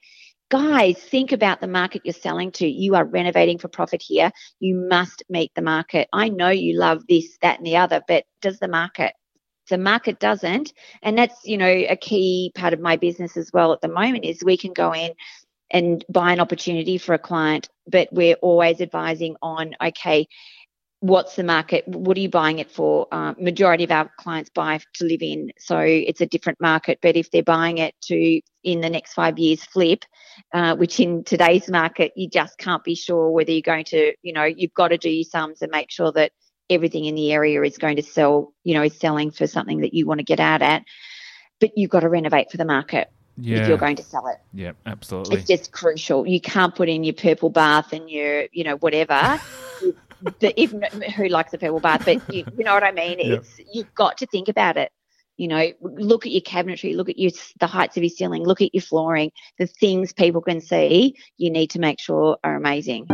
guys, 0.51 0.99
think 0.99 1.31
about 1.31 1.61
the 1.61 1.69
market 1.69 2.03
you're 2.05 2.12
selling 2.12 2.51
to. 2.53 2.67
You 2.67 2.97
are 2.97 3.05
renovating 3.05 3.59
for 3.59 3.69
profit 3.69 4.03
here. 4.03 4.33
You 4.59 4.87
must 4.88 5.23
meet 5.29 5.53
the 5.55 5.62
market. 5.62 6.09
I 6.12 6.29
know 6.29 6.49
you 6.49 6.79
love 6.79 7.05
this, 7.09 7.38
that, 7.43 7.59
and 7.59 7.67
the 7.67 7.77
other, 7.77 8.03
but 8.09 8.25
does 8.41 8.59
the 8.59 8.69
market? 8.69 9.12
The 9.70 9.79
market 9.79 10.18
doesn't. 10.18 10.72
And 11.03 11.16
that's, 11.16 11.44
you 11.44 11.57
know, 11.57 11.66
a 11.66 11.96
key 11.96 12.53
part 12.55 12.72
of 12.72 12.81
my 12.81 12.96
business 12.96 13.37
as 13.37 13.51
well 13.53 13.72
at 13.72 13.81
the 13.81 13.88
moment 13.88 14.25
is 14.25 14.42
we 14.42 14.57
can 14.57 14.72
go 14.72 14.92
in 14.92 15.12
and 15.70 16.05
buy 16.09 16.33
an 16.33 16.40
opportunity 16.40 16.98
for 16.98 17.14
a 17.14 17.18
client, 17.18 17.68
but 17.87 18.09
we're 18.12 18.37
always 18.37 18.81
advising 18.81 19.37
on, 19.40 19.75
okay, 19.83 20.27
what's 21.01 21.35
the 21.35 21.42
market? 21.42 21.87
What 21.88 22.16
are 22.16 22.20
you 22.20 22.29
buying 22.29 22.61
it 22.61 22.70
for? 22.70 23.09
Uh, 23.11 23.35
majority 23.37 23.83
of 23.83 23.90
our 23.90 24.09
clients 24.18 24.51
buy 24.51 24.79
to 24.94 25.05
live 25.05 25.20
in, 25.22 25.51
so 25.59 25.79
it's 25.79 26.20
a 26.20 26.27
different 26.27 26.61
market. 26.61 27.01
But 27.03 27.16
if 27.16 27.31
they're 27.31 27.42
buying 27.42 27.79
it 27.79 27.94
to 28.03 28.40
in 28.62 28.81
the 28.81 28.88
next 28.88 29.14
five 29.14 29.37
years 29.37 29.64
flip, 29.64 30.05
uh, 30.55 30.77
which 30.77 31.01
in 31.01 31.25
today's 31.25 31.68
market 31.68 32.12
you 32.14 32.29
just 32.29 32.57
can't 32.57 32.85
be 32.85 32.94
sure 32.94 33.31
whether 33.31 33.51
you're 33.51 33.62
going 33.62 33.85
to, 33.87 34.12
you 34.22 34.33
know, 34.33 34.44
you've 34.44 34.75
got 34.75 34.88
to 34.88 34.98
do 34.98 35.11
your 35.11 35.25
sums 35.25 35.61
and 35.61 35.72
make 35.72 35.90
sure 35.90 36.12
that 36.12 36.31
everything 36.70 37.05
in 37.05 37.14
the 37.14 37.33
area 37.33 37.62
is 37.62 37.79
going 37.79 37.96
to 37.96 38.03
sell, 38.03 38.53
you 38.64 38.75
know, 38.75 38.83
is 38.83 38.98
selling 38.98 39.31
for 39.31 39.46
something 39.46 39.81
that 39.81 39.94
you 39.94 40.07
want 40.07 40.18
to 40.18 40.25
get 40.25 40.40
out 40.40 40.62
at. 40.62 40.85
But 41.61 41.77
you've 41.77 41.90
got 41.90 42.01
to 42.01 42.09
renovate 42.09 42.51
for 42.51 42.57
the 42.57 42.64
market. 42.64 43.11
Yeah. 43.37 43.59
If 43.59 43.68
you're 43.68 43.79
going 43.79 43.96
to 43.96 44.03
sell 44.03 44.27
it. 44.27 44.38
Yeah, 44.53 44.72
absolutely. 44.85 45.38
It's 45.38 45.46
just 45.46 45.72
crucial. 45.72 46.27
You 46.27 46.40
can't 46.40 46.75
put 46.75 46.88
in 46.88 47.03
your 47.03 47.14
purple 47.14 47.48
bath 47.48 47.92
and 47.92 48.11
your, 48.11 48.46
you 48.53 48.62
know, 48.62 48.77
whatever 48.77 49.40
the, 50.40 50.61
even 50.61 50.83
who 51.16 51.29
likes 51.29 51.53
a 51.53 51.59
purple 51.59 51.81
bath, 51.81 52.05
but 52.05 52.35
you, 52.35 52.44
you 52.57 52.64
know 52.64 52.75
what 52.75 52.85
I 52.85 52.92
mean. 52.92 53.18
It's 53.20 53.61
you've 53.72 53.94
got 53.94 54.18
to 54.18 54.27
think 54.27 54.48
about 54.48 54.77
it. 54.77 54.92
You 55.37 55.48
know, 55.48 55.72
look 55.81 56.27
at 56.27 56.33
your 56.33 56.42
cabinetry, 56.42 56.94
look 56.94 57.09
at 57.09 57.18
your 57.18 57.33
the 57.59 57.66
heights 57.66 57.96
of 57.96 58.03
your 58.03 58.11
ceiling, 58.11 58.44
look 58.44 58.61
at 58.61 58.75
your 58.75 58.83
flooring. 58.83 59.33
The 59.59 59.66
things 59.66 60.12
people 60.12 60.42
can 60.42 60.61
see, 60.61 61.16
you 61.38 61.51
need 61.51 61.70
to 61.70 61.79
make 61.79 62.01
sure 62.01 62.38
are 62.44 62.55
amazing. 62.55 63.07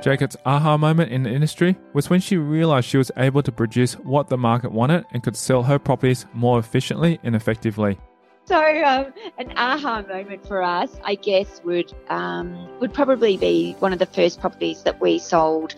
Jacob's 0.00 0.36
aha 0.46 0.76
moment 0.76 1.10
in 1.10 1.24
the 1.24 1.30
industry 1.30 1.76
was 1.92 2.08
when 2.08 2.20
she 2.20 2.36
realized 2.36 2.86
she 2.86 2.98
was 2.98 3.10
able 3.16 3.42
to 3.42 3.50
produce 3.50 3.94
what 3.94 4.28
the 4.28 4.38
market 4.38 4.70
wanted 4.70 5.04
and 5.12 5.22
could 5.22 5.36
sell 5.36 5.62
her 5.64 5.78
properties 5.78 6.26
more 6.32 6.58
efficiently 6.58 7.18
and 7.24 7.34
effectively. 7.34 7.98
So 8.44 8.56
um, 8.56 9.12
an 9.36 9.52
aha 9.56 10.02
moment 10.08 10.46
for 10.46 10.62
us, 10.62 10.98
I 11.04 11.16
guess, 11.16 11.60
would 11.64 11.92
um, 12.08 12.78
would 12.78 12.94
probably 12.94 13.36
be 13.36 13.76
one 13.80 13.92
of 13.92 13.98
the 13.98 14.06
first 14.06 14.40
properties 14.40 14.84
that 14.84 15.00
we 15.00 15.18
sold 15.18 15.74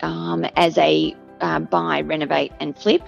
um, 0.00 0.44
as 0.56 0.76
a 0.78 1.14
uh, 1.40 1.60
buy, 1.60 2.00
renovate, 2.00 2.52
and 2.58 2.76
flip, 2.76 3.02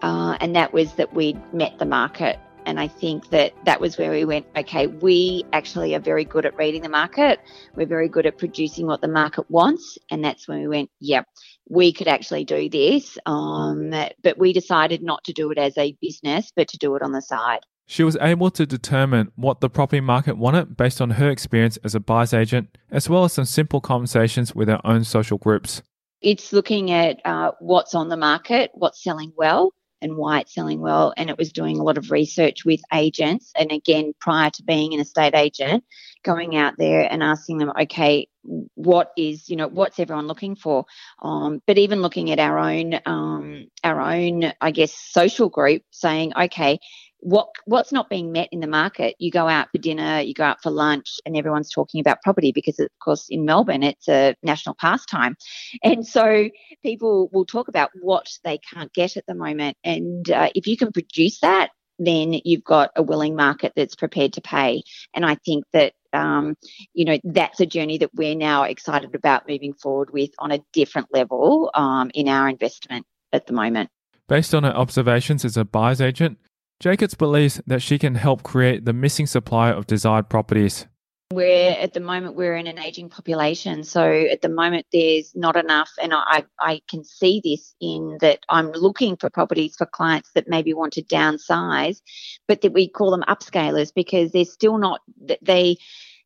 uh, 0.00 0.38
and 0.40 0.56
that 0.56 0.72
was 0.72 0.94
that 0.94 1.12
we'd 1.12 1.38
met 1.52 1.78
the 1.78 1.84
market. 1.84 2.38
And 2.66 2.78
I 2.80 2.88
think 2.88 3.30
that 3.30 3.54
that 3.64 3.80
was 3.80 3.96
where 3.96 4.10
we 4.10 4.24
went. 4.24 4.46
Okay, 4.56 4.88
we 4.88 5.44
actually 5.52 5.94
are 5.94 6.00
very 6.00 6.24
good 6.24 6.44
at 6.44 6.56
reading 6.56 6.82
the 6.82 6.88
market. 6.88 7.40
We're 7.76 7.86
very 7.86 8.08
good 8.08 8.26
at 8.26 8.36
producing 8.38 8.86
what 8.86 9.00
the 9.00 9.08
market 9.08 9.50
wants, 9.50 9.96
and 10.10 10.22
that's 10.22 10.46
when 10.46 10.60
we 10.60 10.68
went. 10.68 10.90
Yep, 11.00 11.26
we 11.70 11.92
could 11.92 12.08
actually 12.08 12.44
do 12.44 12.68
this. 12.68 13.16
Um, 13.24 13.90
but 14.22 14.36
we 14.36 14.52
decided 14.52 15.02
not 15.02 15.24
to 15.24 15.32
do 15.32 15.50
it 15.52 15.58
as 15.58 15.78
a 15.78 15.96
business, 16.02 16.52
but 16.54 16.68
to 16.68 16.78
do 16.78 16.94
it 16.96 17.02
on 17.02 17.12
the 17.12 17.22
side. 17.22 17.60
She 17.88 18.02
was 18.02 18.16
able 18.20 18.50
to 18.50 18.66
determine 18.66 19.30
what 19.36 19.60
the 19.60 19.70
property 19.70 20.00
market 20.00 20.36
wanted 20.36 20.76
based 20.76 21.00
on 21.00 21.10
her 21.10 21.30
experience 21.30 21.78
as 21.84 21.94
a 21.94 22.00
buyer's 22.00 22.34
agent, 22.34 22.76
as 22.90 23.08
well 23.08 23.24
as 23.24 23.32
some 23.32 23.44
simple 23.44 23.80
conversations 23.80 24.56
with 24.56 24.66
her 24.66 24.80
own 24.84 25.04
social 25.04 25.38
groups. 25.38 25.82
It's 26.20 26.52
looking 26.52 26.90
at 26.90 27.20
uh, 27.24 27.52
what's 27.60 27.94
on 27.94 28.08
the 28.08 28.16
market, 28.16 28.72
what's 28.74 29.04
selling 29.04 29.32
well, 29.36 29.72
and 30.02 30.16
why 30.16 30.40
it's 30.40 30.54
selling 30.54 30.80
well. 30.80 31.12
And 31.16 31.30
it 31.30 31.38
was 31.38 31.52
doing 31.52 31.78
a 31.78 31.82
lot 31.82 31.98
of 31.98 32.10
research 32.10 32.64
with 32.64 32.80
agents. 32.92 33.52
And 33.56 33.72
again, 33.72 34.12
prior 34.20 34.50
to 34.50 34.62
being 34.62 34.94
an 34.94 35.00
estate 35.00 35.34
agent, 35.34 35.84
going 36.22 36.56
out 36.56 36.74
there 36.78 37.10
and 37.10 37.22
asking 37.22 37.58
them, 37.58 37.72
okay, 37.82 38.28
what 38.74 39.12
is, 39.16 39.48
you 39.48 39.56
know, 39.56 39.68
what's 39.68 39.98
everyone 39.98 40.26
looking 40.26 40.56
for? 40.56 40.84
Um, 41.22 41.62
but 41.66 41.78
even 41.78 42.02
looking 42.02 42.30
at 42.30 42.38
our 42.38 42.58
own, 42.58 43.00
um, 43.06 43.66
our 43.82 44.00
own, 44.00 44.52
I 44.60 44.70
guess, 44.70 44.92
social 44.92 45.48
group 45.48 45.82
saying, 45.90 46.32
okay, 46.36 46.78
what 47.20 47.48
what's 47.64 47.92
not 47.92 48.08
being 48.08 48.32
met 48.32 48.48
in 48.52 48.60
the 48.60 48.66
market? 48.66 49.16
You 49.18 49.30
go 49.30 49.48
out 49.48 49.68
for 49.70 49.78
dinner 49.78 50.20
you 50.20 50.34
go 50.34 50.44
out 50.44 50.62
for 50.62 50.70
lunch 50.70 51.18
and 51.24 51.36
everyone's 51.36 51.70
talking 51.70 52.00
about 52.00 52.22
property 52.22 52.52
because 52.52 52.78
of 52.78 52.88
course 53.02 53.26
in 53.28 53.44
melbourne 53.44 53.82
it's 53.82 54.08
a 54.08 54.34
national 54.42 54.74
pastime. 54.74 55.36
And 55.82 56.06
so 56.06 56.48
people 56.82 57.28
will 57.32 57.46
talk 57.46 57.68
about 57.68 57.90
what 58.00 58.28
they 58.44 58.58
can't 58.58 58.92
get 58.92 59.16
at 59.16 59.26
the 59.26 59.34
moment. 59.34 59.76
And 59.84 60.30
uh, 60.30 60.50
if 60.54 60.66
you 60.66 60.76
can 60.76 60.92
produce 60.92 61.40
that 61.40 61.70
then 61.98 62.34
you've 62.44 62.64
got 62.64 62.90
a 62.94 63.02
willing 63.02 63.34
market 63.34 63.72
that's 63.74 63.94
prepared 63.94 64.34
to 64.34 64.42
pay. 64.42 64.82
And 65.14 65.24
i 65.24 65.34
think 65.34 65.64
that 65.72 65.94
um, 66.12 66.56
you 66.94 67.04
know, 67.04 67.18
that's 67.24 67.60
a 67.60 67.66
journey 67.66 67.98
that 67.98 68.14
we're 68.14 68.34
now 68.34 68.62
excited 68.62 69.14
about 69.14 69.48
moving 69.48 69.74
forward 69.74 70.10
with 70.12 70.30
on 70.38 70.50
a 70.50 70.60
different 70.72 71.08
level 71.12 71.70
um, 71.74 72.10
in 72.14 72.28
our 72.28 72.48
investment 72.48 73.06
at 73.32 73.46
the 73.46 73.52
moment. 73.52 73.90
Based 74.28 74.54
on 74.54 74.64
her 74.64 74.74
observations 74.74 75.44
as 75.44 75.56
a 75.56 75.64
buyer's 75.64 76.00
agent, 76.00 76.38
Jacobs 76.78 77.14
believes 77.14 77.60
that 77.66 77.80
she 77.80 77.98
can 77.98 78.16
help 78.16 78.42
create 78.42 78.84
the 78.84 78.92
missing 78.92 79.26
supply 79.26 79.70
of 79.70 79.86
desired 79.86 80.28
properties. 80.28 80.86
We're 81.32 81.72
at 81.72 81.92
the 81.92 82.00
moment 82.00 82.36
we're 82.36 82.54
in 82.54 82.68
an 82.68 82.78
aging 82.78 83.08
population, 83.08 83.82
so 83.82 84.08
at 84.08 84.42
the 84.42 84.48
moment 84.48 84.86
there's 84.92 85.34
not 85.34 85.56
enough, 85.56 85.90
and 86.00 86.12
I 86.14 86.44
I 86.60 86.82
can 86.88 87.02
see 87.02 87.40
this 87.42 87.74
in 87.80 88.18
that 88.20 88.40
I'm 88.48 88.70
looking 88.70 89.16
for 89.16 89.28
properties 89.28 89.74
for 89.74 89.86
clients 89.86 90.30
that 90.34 90.48
maybe 90.48 90.72
want 90.72 90.92
to 90.92 91.02
downsize, 91.02 92.00
but 92.46 92.60
that 92.60 92.72
we 92.72 92.86
call 92.88 93.10
them 93.10 93.24
upscalers 93.26 93.92
because 93.92 94.30
they're 94.30 94.44
still 94.44 94.78
not 94.78 95.00
they. 95.42 95.78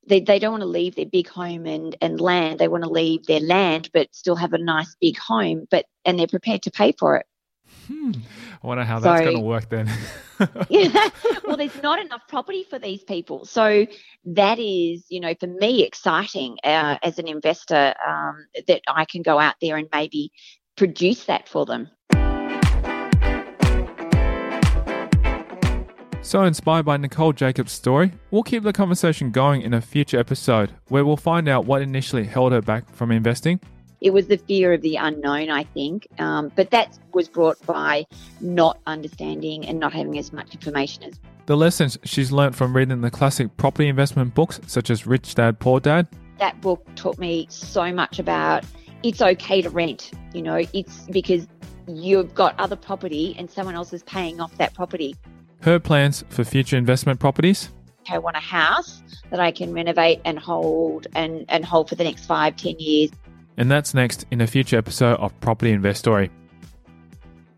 They, 0.06 0.18
they 0.18 0.38
don't 0.38 0.52
want 0.52 0.62
to 0.62 0.66
leave 0.66 0.96
their 0.96 1.04
big 1.04 1.28
home 1.28 1.66
and, 1.66 1.94
and 2.00 2.20
land. 2.20 2.58
They 2.58 2.68
want 2.68 2.84
to 2.84 2.90
leave 2.90 3.26
their 3.26 3.38
land, 3.38 3.90
but 3.92 4.12
still 4.12 4.34
have 4.34 4.54
a 4.54 4.58
nice 4.58 4.96
big 4.98 5.18
home. 5.18 5.66
But 5.70 5.84
and 6.06 6.18
they're 6.18 6.26
prepared 6.26 6.62
to 6.62 6.70
pay 6.70 6.92
for 6.98 7.18
it. 7.18 7.26
Hmm. 7.90 8.12
I 8.62 8.66
wonder 8.66 8.85
how 8.85 9.00
that's 9.00 9.22
going 9.22 9.37
to 9.37 9.42
work 9.42 9.68
then. 9.68 9.90
yeah. 10.68 11.09
Well, 11.44 11.57
there's 11.57 11.83
not 11.83 11.98
enough 11.98 12.22
property 12.29 12.64
for 12.70 12.79
these 12.79 13.03
people. 13.03 13.44
So 13.44 13.85
that 14.24 14.61
is, 14.61 15.05
you 15.09 15.18
know, 15.18 15.35
for 15.40 15.48
me, 15.48 15.83
exciting 15.83 16.59
uh, 16.62 16.98
as 17.03 17.18
an 17.18 17.26
investor 17.26 17.92
um, 18.07 18.46
that 18.68 18.83
I 18.87 19.05
can 19.05 19.22
go 19.22 19.40
out 19.40 19.57
there 19.61 19.76
and 19.76 19.88
maybe 19.92 20.31
produce 20.76 21.24
that 21.24 21.48
for 21.48 21.66
them. 21.66 21.90
So 26.22 26.44
inspired 26.44 26.85
by 26.85 26.96
Nicole 26.96 27.33
Jacobs' 27.33 27.72
story, 27.72 28.12
we'll 28.31 28.44
keep 28.44 28.62
the 28.62 28.72
conversation 28.72 29.33
going 29.33 29.62
in 29.62 29.74
a 29.74 29.81
future 29.81 30.20
episode 30.20 30.72
where 30.87 31.05
we'll 31.05 31.16
find 31.16 31.48
out 31.48 31.64
what 31.64 31.83
initially 31.83 32.24
held 32.24 32.53
her 32.53 32.62
back 32.62 32.88
from 32.94 33.11
investing 33.11 33.59
it 34.00 34.12
was 34.12 34.26
the 34.26 34.38
fear 34.38 34.72
of 34.72 34.82
the 34.82 34.96
unknown, 34.96 35.50
I 35.50 35.64
think. 35.64 36.06
Um, 36.18 36.50
but 36.56 36.70
that 36.70 36.98
was 37.12 37.28
brought 37.28 37.64
by 37.66 38.06
not 38.40 38.78
understanding 38.86 39.66
and 39.66 39.78
not 39.78 39.92
having 39.92 40.18
as 40.18 40.32
much 40.32 40.54
information 40.54 41.04
as. 41.04 41.20
The 41.46 41.56
lessons 41.56 41.98
she's 42.04 42.30
learnt 42.30 42.54
from 42.54 42.76
reading 42.76 43.00
the 43.00 43.10
classic 43.10 43.56
property 43.56 43.88
investment 43.88 44.34
books, 44.34 44.60
such 44.66 44.90
as 44.90 45.06
Rich 45.06 45.34
Dad 45.34 45.58
Poor 45.58 45.80
Dad. 45.80 46.06
That 46.38 46.60
book 46.60 46.86
taught 46.94 47.18
me 47.18 47.46
so 47.50 47.92
much 47.92 48.18
about 48.18 48.64
it's 49.02 49.20
okay 49.20 49.60
to 49.62 49.70
rent. 49.70 50.12
You 50.32 50.42
know, 50.42 50.62
it's 50.72 51.06
because 51.06 51.46
you've 51.88 52.34
got 52.34 52.58
other 52.58 52.76
property 52.76 53.34
and 53.38 53.50
someone 53.50 53.74
else 53.74 53.92
is 53.92 54.02
paying 54.04 54.40
off 54.40 54.56
that 54.58 54.74
property. 54.74 55.16
Her 55.62 55.78
plans 55.78 56.24
for 56.28 56.44
future 56.44 56.76
investment 56.76 57.20
properties. 57.20 57.70
I 58.08 58.18
want 58.18 58.36
a 58.36 58.40
house 58.40 59.02
that 59.30 59.40
I 59.40 59.50
can 59.50 59.72
renovate 59.72 60.20
and 60.24 60.38
hold 60.38 61.06
and, 61.14 61.44
and 61.48 61.64
hold 61.64 61.88
for 61.88 61.96
the 61.96 62.04
next 62.04 62.24
five, 62.24 62.56
ten 62.56 62.76
years 62.78 63.10
and 63.56 63.70
that's 63.70 63.94
next 63.94 64.26
in 64.30 64.40
a 64.40 64.46
future 64.46 64.78
episode 64.78 65.18
of 65.18 65.38
Property 65.40 65.72
Investory. 65.72 66.30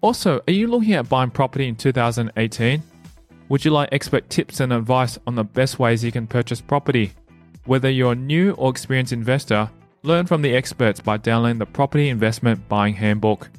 Also, 0.00 0.42
are 0.48 0.52
you 0.52 0.66
looking 0.66 0.94
at 0.94 1.08
buying 1.08 1.30
property 1.30 1.68
in 1.68 1.76
2018? 1.76 2.82
Would 3.48 3.64
you 3.64 3.70
like 3.70 3.88
expert 3.92 4.28
tips 4.30 4.60
and 4.60 4.72
advice 4.72 5.18
on 5.26 5.34
the 5.34 5.44
best 5.44 5.78
ways 5.78 6.02
you 6.02 6.10
can 6.10 6.26
purchase 6.26 6.60
property? 6.60 7.12
Whether 7.66 7.90
you're 7.90 8.12
a 8.12 8.16
new 8.16 8.52
or 8.52 8.70
experienced 8.70 9.12
investor, 9.12 9.70
learn 10.02 10.26
from 10.26 10.42
the 10.42 10.54
experts 10.54 11.00
by 11.00 11.18
downloading 11.18 11.58
the 11.58 11.66
Property 11.66 12.08
Investment 12.08 12.68
Buying 12.68 12.94
Handbook. 12.94 13.50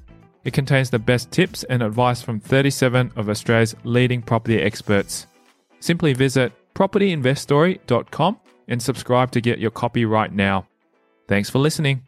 It 0.43 0.54
contains 0.54 0.89
the 0.89 1.00
best 1.00 1.32
tips 1.32 1.63
and 1.63 1.82
advice 1.82 2.22
from 2.22 2.39
37 2.39 3.13
of 3.15 3.30
Australia's 3.30 3.76
leading 3.84 4.22
property 4.22 4.60
experts. 4.60 5.28
Simply 5.80 6.13
visit 6.13 6.52
propertyinvestory.com 6.76 8.39
and 8.67 8.82
subscribe 8.82 9.32
to 9.32 9.41
get 9.41 9.60
your 9.60 9.72
copy 9.72 10.06
right 10.06 10.32
now. 10.34 10.67
Thanks 11.28 11.50
for 11.50 11.60
listening. 11.60 12.04